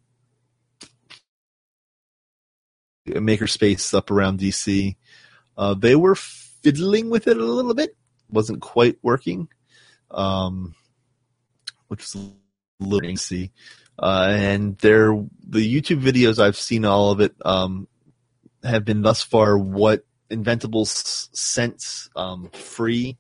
Makerspace 3.08 3.94
up 3.94 4.10
around 4.10 4.40
DC. 4.40 4.96
Uh, 5.56 5.76
they 5.76 5.96
were 5.96 6.16
fiddling 6.16 7.12
with 7.12 7.28
it 7.28 7.38
a 7.38 7.46
little 7.46 7.76
bit. 7.76 7.96
Wasn't 8.34 8.62
quite 8.62 8.98
working, 9.02 9.48
um, 10.12 10.76
which 11.88 12.02
was 12.02 12.16
a 12.16 12.84
little 12.84 13.16
see. 13.18 13.52
Uh, 13.98 14.28
and 14.32 14.78
there, 14.80 15.14
the 15.48 15.82
YouTube 15.82 16.02
videos 16.02 16.40
I've 16.40 16.58
seen, 16.58 16.84
all 16.84 17.12
of 17.12 17.20
it, 17.20 17.36
um, 17.46 17.88
have 18.64 18.86
been 18.86 19.02
thus 19.02 19.22
far 19.22 19.58
what 19.58 20.04
Inventables 20.32 21.30
sent 21.36 22.10
um, 22.16 22.50
free. 22.50 23.18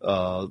Uh, 0.00 0.46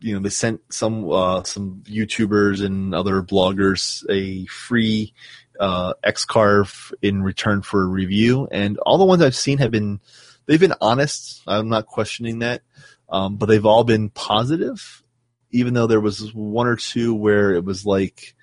you 0.00 0.14
know, 0.14 0.20
they 0.20 0.30
sent 0.30 0.60
some 0.72 1.10
uh, 1.10 1.44
some 1.44 1.84
YouTubers 1.86 2.64
and 2.64 2.92
other 2.94 3.22
bloggers 3.22 4.04
a 4.10 4.46
free 4.46 5.14
uh, 5.60 5.94
Xcarve 6.04 6.92
in 7.00 7.22
return 7.22 7.62
for 7.62 7.82
a 7.82 7.86
review, 7.86 8.48
and 8.50 8.78
all 8.78 8.98
the 8.98 9.04
ones 9.04 9.22
I've 9.22 9.36
seen 9.36 9.58
have 9.58 9.70
been 9.70 10.00
they've 10.46 10.60
been 10.60 10.74
honest. 10.80 11.42
I'm 11.46 11.68
not 11.68 11.86
questioning 11.86 12.40
that, 12.40 12.62
um, 13.08 13.36
but 13.36 13.46
they've 13.46 13.66
all 13.66 13.84
been 13.84 14.10
positive. 14.10 15.02
Even 15.50 15.74
though 15.74 15.86
there 15.86 16.00
was 16.00 16.32
one 16.32 16.66
or 16.66 16.76
two 16.76 17.14
where 17.14 17.52
it 17.52 17.64
was 17.64 17.84
like 17.84 18.34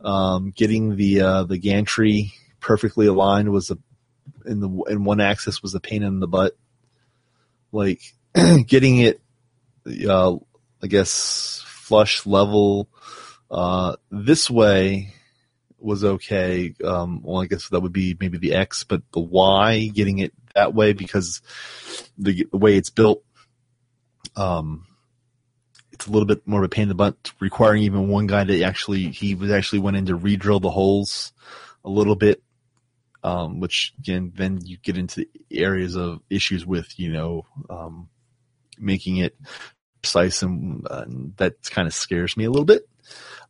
um, 0.00 0.50
getting 0.50 0.96
the 0.96 1.20
uh, 1.20 1.44
the 1.44 1.58
gantry 1.58 2.32
perfectly 2.60 3.06
aligned 3.06 3.50
was 3.50 3.70
a 3.70 3.78
in 4.44 4.60
the 4.60 4.68
in 4.88 5.04
one 5.04 5.20
axis 5.20 5.62
was 5.62 5.74
a 5.74 5.80
pain 5.80 6.02
in 6.02 6.20
the 6.20 6.26
butt. 6.26 6.56
Like 7.70 8.00
getting 8.66 8.98
it, 8.98 9.20
uh, 10.08 10.34
I 10.82 10.86
guess 10.86 11.62
flush 11.66 12.26
level 12.26 12.88
uh, 13.50 13.96
this 14.10 14.50
way 14.50 15.14
was 15.78 16.04
okay. 16.04 16.74
Um, 16.84 17.22
well, 17.22 17.42
I 17.42 17.46
guess 17.46 17.68
that 17.68 17.80
would 17.80 17.92
be 17.92 18.16
maybe 18.18 18.38
the 18.38 18.54
X, 18.54 18.84
but 18.84 19.02
the 19.12 19.20
Y 19.20 19.90
getting 19.92 20.18
it 20.18 20.32
that 20.58 20.74
way 20.74 20.92
because 20.92 21.40
the, 22.18 22.46
the 22.50 22.58
way 22.58 22.76
it's 22.76 22.90
built, 22.90 23.22
um, 24.36 24.86
it's 25.92 26.06
a 26.06 26.10
little 26.10 26.26
bit 26.26 26.46
more 26.46 26.60
of 26.60 26.66
a 26.66 26.68
pain 26.68 26.82
in 26.82 26.88
the 26.88 26.94
butt, 26.94 27.32
requiring 27.40 27.82
even 27.82 28.08
one 28.08 28.26
guy 28.26 28.44
to 28.44 28.62
actually 28.62 29.10
he 29.10 29.34
was 29.34 29.50
actually 29.50 29.80
went 29.80 29.96
in 29.96 30.06
to 30.06 30.14
re-drill 30.14 30.60
the 30.60 30.70
holes 30.70 31.32
a 31.84 31.88
little 31.88 32.14
bit 32.14 32.42
um, 33.22 33.60
which 33.60 33.94
again, 33.98 34.32
then 34.36 34.60
you 34.64 34.76
get 34.78 34.96
into 34.96 35.26
the 35.50 35.58
areas 35.60 35.96
of 35.96 36.20
issues 36.30 36.64
with, 36.64 36.98
you 36.98 37.12
know, 37.12 37.46
um, 37.68 38.08
making 38.78 39.18
it 39.18 39.36
precise 40.02 40.42
and, 40.42 40.86
uh, 40.88 41.04
that 41.36 41.54
kind 41.70 41.88
of 41.88 41.94
scares 41.94 42.36
me 42.36 42.44
a 42.44 42.50
little 42.50 42.64
bit. 42.64 42.88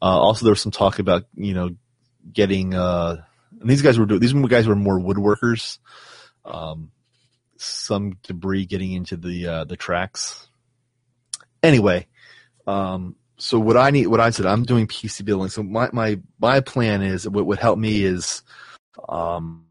Uh, 0.00 0.18
also 0.18 0.44
there 0.44 0.52
was 0.52 0.62
some 0.62 0.72
talk 0.72 0.98
about, 0.98 1.24
you 1.34 1.54
know, 1.54 1.70
getting, 2.32 2.74
uh, 2.74 3.16
and 3.60 3.68
these 3.68 3.82
guys 3.82 3.98
were 3.98 4.06
doing, 4.06 4.20
these 4.20 4.32
guys 4.32 4.66
were 4.66 4.76
more 4.76 4.98
woodworkers, 4.98 5.78
um, 6.44 6.90
some 7.60 8.18
debris 8.22 8.66
getting 8.66 8.92
into 8.92 9.16
the, 9.16 9.46
uh, 9.46 9.64
the 9.64 9.76
tracks. 9.76 10.48
Anyway, 11.62 12.06
um, 12.66 13.16
so 13.36 13.58
what 13.58 13.76
I 13.76 13.90
need, 13.90 14.06
what 14.06 14.20
I 14.20 14.30
said, 14.30 14.46
I'm 14.46 14.64
doing 14.64 14.86
PCB 14.86 15.26
milling. 15.26 15.48
So 15.50 15.62
my, 15.62 15.90
my, 15.92 16.20
my 16.40 16.60
plan 16.60 17.02
is 17.02 17.28
what 17.28 17.46
would 17.46 17.58
help 17.58 17.78
me 17.78 18.02
is, 18.02 18.42
um, 19.08 19.64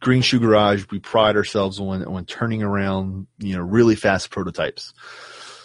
Green 0.00 0.22
Shoe 0.22 0.38
Garage, 0.38 0.84
we 0.90 1.00
pride 1.00 1.36
ourselves 1.36 1.80
on 1.80 2.04
on 2.04 2.24
turning 2.24 2.62
around, 2.62 3.26
you 3.38 3.56
know, 3.56 3.62
really 3.62 3.96
fast 3.96 4.30
prototypes. 4.30 4.94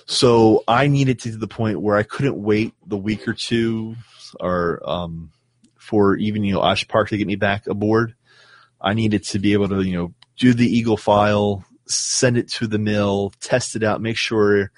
So 0.06 0.63
I 0.67 0.88
needed 0.88 1.19
to 1.19 1.38
the 1.38 1.47
point 1.47 1.82
where 1.82 1.95
I 1.95 2.03
couldn't 2.03 2.41
wait 2.41 2.73
the 2.86 2.97
week 2.97 3.27
or 3.27 3.34
two, 3.34 3.95
or 4.39 4.82
um, 4.86 5.32
for 5.77 6.15
even 6.17 6.43
you 6.43 6.53
know 6.53 6.62
Osh 6.62 6.88
Park 6.88 7.10
to 7.10 7.17
get 7.17 7.27
me 7.27 7.36
back 7.36 7.67
aboard. 7.67 8.15
I 8.84 8.93
needed 8.93 9.24
to 9.26 9.39
be 9.39 9.54
able 9.54 9.69
to 9.69 9.82
you 9.82 9.96
know 9.96 10.13
do 10.38 10.54
the 10.54 10.67
Eagle 10.67 10.98
file, 10.98 11.63
send 11.88 12.38
it 12.38 12.50
to 12.50 12.67
the 12.67 12.80
mill, 12.80 13.34
test 13.39 13.76
it 13.76 13.84
out, 13.84 14.02
make 14.02 14.17
sure 14.17 14.72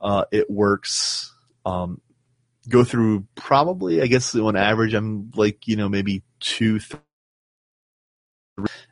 uh, 0.00 0.24
it 0.30 0.50
works. 0.50 1.32
Um, 1.64 2.00
go 2.68 2.84
through 2.84 3.26
probably, 3.34 4.02
I 4.02 4.06
guess, 4.06 4.34
on 4.34 4.56
average, 4.56 4.94
I'm 4.94 5.30
like, 5.34 5.66
you 5.68 5.76
know, 5.76 5.88
maybe 5.88 6.22
two, 6.40 6.80
three, 6.80 7.00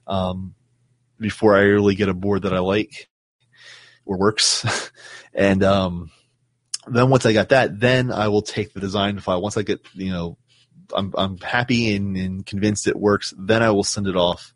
um, 0.07 0.55
before 1.19 1.57
I 1.57 1.63
really 1.63 1.95
get 1.95 2.09
a 2.09 2.15
board 2.15 2.43
that 2.43 2.55
I 2.55 2.61
like 2.61 3.09
or 4.05 4.19
works. 4.19 4.91
and 5.35 5.63
um, 5.63 6.11
then 6.87 7.09
once 7.11 7.27
I 7.27 7.33
got 7.33 7.51
that, 7.51 7.79
then 7.79 8.13
I 8.13 8.29
will 8.29 8.43
take 8.43 8.73
the 8.73 8.81
design 8.81 9.19
file. 9.19 9.43
Once 9.43 9.57
I 9.57 9.63
get, 9.63 9.81
you 9.95 10.11
know, 10.11 10.39
I'm 10.95 11.13
I'm 11.17 11.39
happy 11.39 11.95
and, 11.95 12.17
and 12.17 12.47
convinced 12.47 12.87
it 12.87 12.97
works, 12.97 13.35
then 13.39 13.63
I 13.63 13.71
will 13.71 13.85
send 13.85 14.07
it 14.07 14.17
off 14.17 14.55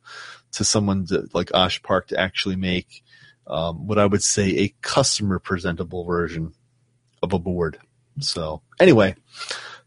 to 0.52 0.64
someone 0.64 1.06
to, 1.06 1.28
like 1.32 1.54
Osh 1.54 1.82
Park 1.82 2.08
to 2.08 2.20
actually 2.20 2.56
make 2.56 3.02
um, 3.46 3.86
what 3.86 3.98
I 3.98 4.06
would 4.06 4.22
say 4.22 4.48
a 4.58 4.74
customer 4.82 5.38
presentable 5.38 6.04
version 6.04 6.52
of 7.22 7.32
a 7.32 7.38
board. 7.38 7.78
So 8.20 8.62
anyway, 8.80 9.14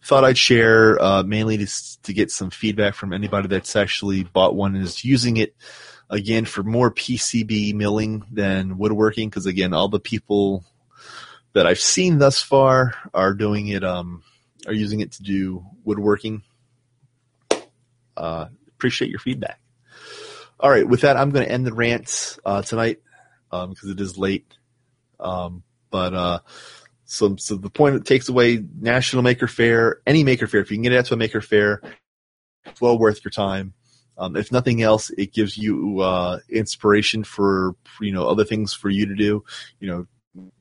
thought 0.04 0.24
I'd 0.24 0.38
share 0.38 1.02
uh, 1.02 1.24
mainly 1.24 1.58
to, 1.58 2.02
to 2.04 2.14
get 2.14 2.32
some 2.32 2.50
feedback 2.50 2.96
from 2.96 3.14
anybody 3.14 3.48
that's 3.48 3.76
actually 3.76 4.24
bought 4.24 4.56
one 4.56 4.76
and 4.76 4.84
is 4.84 5.06
using 5.06 5.38
it 5.38 5.56
again 6.10 6.46
for 6.46 6.64
more 6.64 6.92
PCB 6.92 7.74
milling 7.74 8.26
than 8.32 8.78
woodworking 8.78 9.30
because 9.30 9.46
again 9.46 9.74
all 9.74 9.88
the 9.88 10.00
people 10.00 10.66
that 11.54 11.68
I've 11.68 11.80
seen 11.80 12.18
thus 12.18 12.42
far 12.42 12.96
are 13.14 13.34
doing 13.34 13.68
it 13.68 13.84
um, 13.84 14.24
are 14.68 14.74
using 14.74 15.00
it 15.00 15.14
to 15.14 15.24
do 15.24 15.66
woodworking. 15.84 16.44
Uh, 18.16 18.48
appreciate 18.70 19.10
your 19.10 19.20
feedback. 19.20 19.60
All 20.60 20.70
right, 20.70 20.88
with 20.88 21.02
that, 21.02 21.18
I'm 21.18 21.32
going 21.32 21.46
to 21.46 21.52
end 21.52 21.66
the 21.66 21.74
rant 21.74 22.38
uh, 22.46 22.62
tonight 22.62 23.00
because 23.50 23.84
um, 23.84 23.92
it 23.92 24.00
is 24.00 24.18
late. 24.18 24.46
Um, 25.20 25.64
but 25.90 26.14
uh, 26.14 26.40
so, 27.06 27.36
so 27.38 27.56
the 27.56 27.70
point 27.70 27.96
it 27.96 28.06
takes 28.06 28.30
away 28.30 28.64
National 28.80 29.24
Maker 29.24 29.48
Faire, 29.48 30.02
any 30.06 30.24
Maker 30.24 30.48
Faire, 30.48 30.62
if 30.62 30.72
you 30.72 30.78
can 30.78 30.84
get 30.84 30.94
out 30.94 31.06
to 31.06 31.16
a 31.16 31.18
Maker 31.18 31.42
Faire, 31.42 31.82
it's 32.66 32.80
well 32.80 32.98
worth 32.98 33.24
your 33.24 33.32
time. 33.32 33.74
Um, 34.18 34.36
if 34.36 34.52
nothing 34.52 34.84
else, 34.84 35.10
it 35.12 35.34
gives 35.34 35.58
you 35.58 36.00
uh, 36.02 36.40
inspiration 36.50 37.24
for 37.24 37.76
you 38.00 38.12
know 38.12 38.28
other 38.28 38.44
things 38.44 38.74
for 38.74 38.90
you 38.90 39.08
to 39.08 39.16
do. 39.16 39.44
You 39.80 39.88
know, 39.88 40.08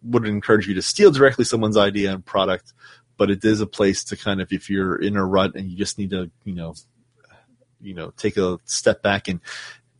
would 0.02 0.26
encourage 0.26 0.66
you 0.66 0.74
to 0.74 0.82
steal 0.82 1.10
directly 1.10 1.44
someone's 1.44 1.76
idea 1.76 2.12
and 2.12 2.24
product, 2.24 2.72
but 3.20 3.30
it 3.30 3.44
is 3.44 3.60
a 3.60 3.66
place 3.66 4.02
to 4.02 4.16
kind 4.16 4.40
of 4.40 4.50
if 4.50 4.70
you're 4.70 4.96
in 4.96 5.14
a 5.14 5.22
rut 5.22 5.54
and 5.54 5.70
you 5.70 5.76
just 5.76 5.98
need 5.98 6.08
to 6.08 6.30
you 6.44 6.54
know 6.54 6.74
you 7.78 7.92
know 7.92 8.10
take 8.16 8.38
a 8.38 8.58
step 8.64 9.02
back 9.02 9.28
and 9.28 9.40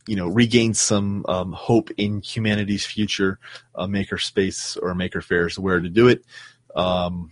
you 0.07 0.15
know 0.15 0.27
regain 0.27 0.73
some 0.73 1.23
um, 1.29 1.51
hope 1.51 1.91
in 1.97 2.23
humanity's 2.23 2.83
future 2.83 3.37
a 3.75 3.87
maker 3.87 4.17
space 4.17 4.75
or 4.75 4.95
maker 4.95 5.21
fairs 5.21 5.59
where 5.59 5.79
to 5.79 5.87
do 5.87 6.07
it. 6.07 6.25
Um, 6.75 7.29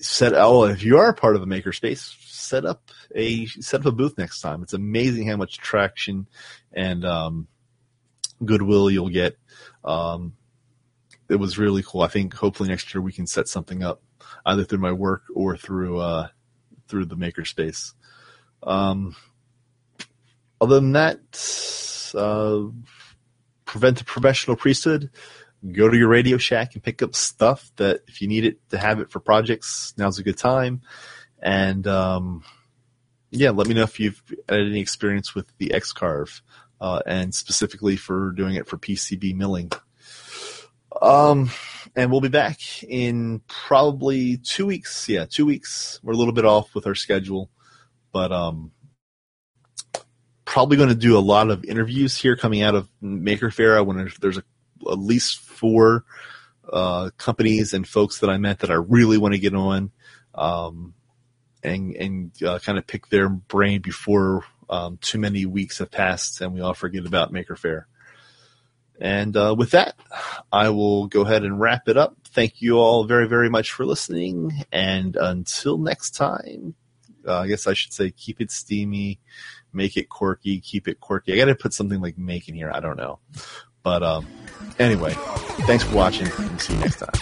set 0.00 0.32
oh 0.34 0.64
if 0.64 0.82
you 0.82 0.98
are 0.98 1.12
part 1.12 1.36
of 1.36 1.42
a 1.42 1.46
maker 1.46 1.72
space 1.72 2.16
set 2.22 2.64
up 2.64 2.90
a 3.14 3.46
set 3.46 3.82
up 3.82 3.86
a 3.86 3.92
booth 3.92 4.18
next 4.18 4.40
time. 4.40 4.60
It's 4.60 4.74
amazing 4.74 5.28
how 5.28 5.36
much 5.36 5.58
traction 5.58 6.26
and 6.72 7.04
um, 7.04 7.46
goodwill 8.44 8.90
you'll 8.90 9.08
get. 9.08 9.38
Um, 9.84 10.32
it 11.28 11.36
was 11.36 11.58
really 11.58 11.84
cool. 11.86 12.02
I 12.02 12.08
think 12.08 12.34
hopefully 12.34 12.68
next 12.68 12.92
year 12.92 13.00
we 13.00 13.12
can 13.12 13.28
set 13.28 13.46
something 13.46 13.84
up 13.84 14.02
either 14.46 14.64
through 14.64 14.78
my 14.78 14.92
work 14.92 15.24
or 15.34 15.56
through 15.56 16.00
uh, 16.00 16.28
through 16.88 17.04
the 17.04 17.16
makerspace. 17.16 17.92
um, 18.62 19.14
other 20.58 20.76
than 20.76 20.92
that, 20.92 21.20
uh, 22.14 22.62
prevent 23.66 23.98
the 23.98 24.04
professional 24.04 24.56
priesthood. 24.56 25.10
Go 25.70 25.88
to 25.88 25.96
your 25.96 26.08
Radio 26.08 26.38
Shack 26.38 26.74
and 26.74 26.82
pick 26.82 27.02
up 27.02 27.14
stuff 27.14 27.70
that 27.76 28.00
if 28.06 28.22
you 28.22 28.28
need 28.28 28.46
it 28.46 28.70
to 28.70 28.78
have 28.78 29.00
it 29.00 29.10
for 29.10 29.20
projects, 29.20 29.92
now's 29.98 30.18
a 30.18 30.22
good 30.22 30.38
time. 30.38 30.80
And 31.42 31.86
um, 31.86 32.44
yeah, 33.30 33.50
let 33.50 33.66
me 33.66 33.74
know 33.74 33.82
if 33.82 34.00
you've 34.00 34.22
had 34.48 34.60
any 34.60 34.80
experience 34.80 35.34
with 35.34 35.46
the 35.58 35.74
X-Carve, 35.74 36.40
uh, 36.80 37.00
and 37.06 37.34
specifically 37.34 37.96
for 37.96 38.32
doing 38.32 38.54
it 38.54 38.66
for 38.66 38.78
PCB 38.78 39.34
milling. 39.34 39.72
Um, 41.02 41.50
and 41.96 42.10
we'll 42.10 42.20
be 42.20 42.28
back 42.28 42.84
in 42.84 43.40
probably 43.48 44.36
two 44.36 44.66
weeks. 44.66 45.08
Yeah, 45.08 45.24
two 45.24 45.46
weeks. 45.46 45.98
We're 46.02 46.12
a 46.12 46.16
little 46.16 46.34
bit 46.34 46.44
off 46.44 46.74
with 46.74 46.86
our 46.86 46.94
schedule, 46.94 47.50
but 48.12 48.30
um, 48.30 48.70
probably 50.44 50.76
going 50.76 50.90
to 50.90 50.94
do 50.94 51.16
a 51.16 51.20
lot 51.20 51.50
of 51.50 51.64
interviews 51.64 52.16
here 52.16 52.36
coming 52.36 52.62
out 52.62 52.74
of 52.74 52.88
Maker 53.00 53.50
want 53.82 54.10
to, 54.10 54.20
there's 54.20 54.38
a, 54.38 54.44
at 54.90 54.98
least 54.98 55.38
four 55.38 56.04
uh, 56.70 57.10
companies 57.16 57.72
and 57.72 57.88
folks 57.88 58.20
that 58.20 58.28
I 58.30 58.36
met 58.36 58.60
that 58.60 58.70
I 58.70 58.74
really 58.74 59.16
want 59.16 59.34
to 59.34 59.40
get 59.40 59.54
on 59.54 59.90
um, 60.34 60.94
and 61.62 61.94
and 61.94 62.42
uh, 62.42 62.58
kind 62.58 62.76
of 62.76 62.86
pick 62.86 63.08
their 63.08 63.28
brain 63.28 63.80
before 63.80 64.44
um, 64.68 64.98
too 65.00 65.18
many 65.18 65.46
weeks 65.46 65.78
have 65.78 65.90
passed 65.90 66.40
and 66.40 66.52
we 66.52 66.60
all 66.60 66.74
forget 66.74 67.06
about 67.06 67.32
Maker 67.32 67.56
Faire. 67.56 67.86
And 69.00 69.36
uh, 69.36 69.54
with 69.56 69.72
that, 69.72 69.94
I 70.52 70.70
will 70.70 71.06
go 71.06 71.22
ahead 71.22 71.44
and 71.44 71.60
wrap 71.60 71.88
it 71.88 71.96
up. 71.96 72.16
Thank 72.24 72.62
you 72.62 72.78
all 72.78 73.04
very, 73.04 73.28
very 73.28 73.50
much 73.50 73.72
for 73.72 73.84
listening. 73.84 74.52
And 74.72 75.16
until 75.16 75.78
next 75.78 76.12
time, 76.12 76.74
uh, 77.26 77.40
I 77.40 77.46
guess 77.48 77.66
I 77.66 77.74
should 77.74 77.92
say 77.92 78.10
keep 78.10 78.40
it 78.40 78.50
steamy, 78.50 79.20
make 79.72 79.96
it 79.96 80.08
quirky, 80.08 80.60
keep 80.60 80.88
it 80.88 81.00
quirky. 81.00 81.32
I 81.32 81.36
got 81.36 81.46
to 81.46 81.54
put 81.54 81.72
something 81.72 82.00
like 82.00 82.16
make 82.16 82.48
in 82.48 82.54
here. 82.54 82.70
I 82.72 82.80
don't 82.80 82.96
know. 82.96 83.18
But 83.82 84.02
um, 84.02 84.26
anyway, 84.78 85.12
thanks 85.66 85.84
for 85.84 85.94
watching 85.94 86.28
and 86.38 86.60
see 86.60 86.74
you 86.74 86.80
next 86.80 86.98
time. 86.98 87.12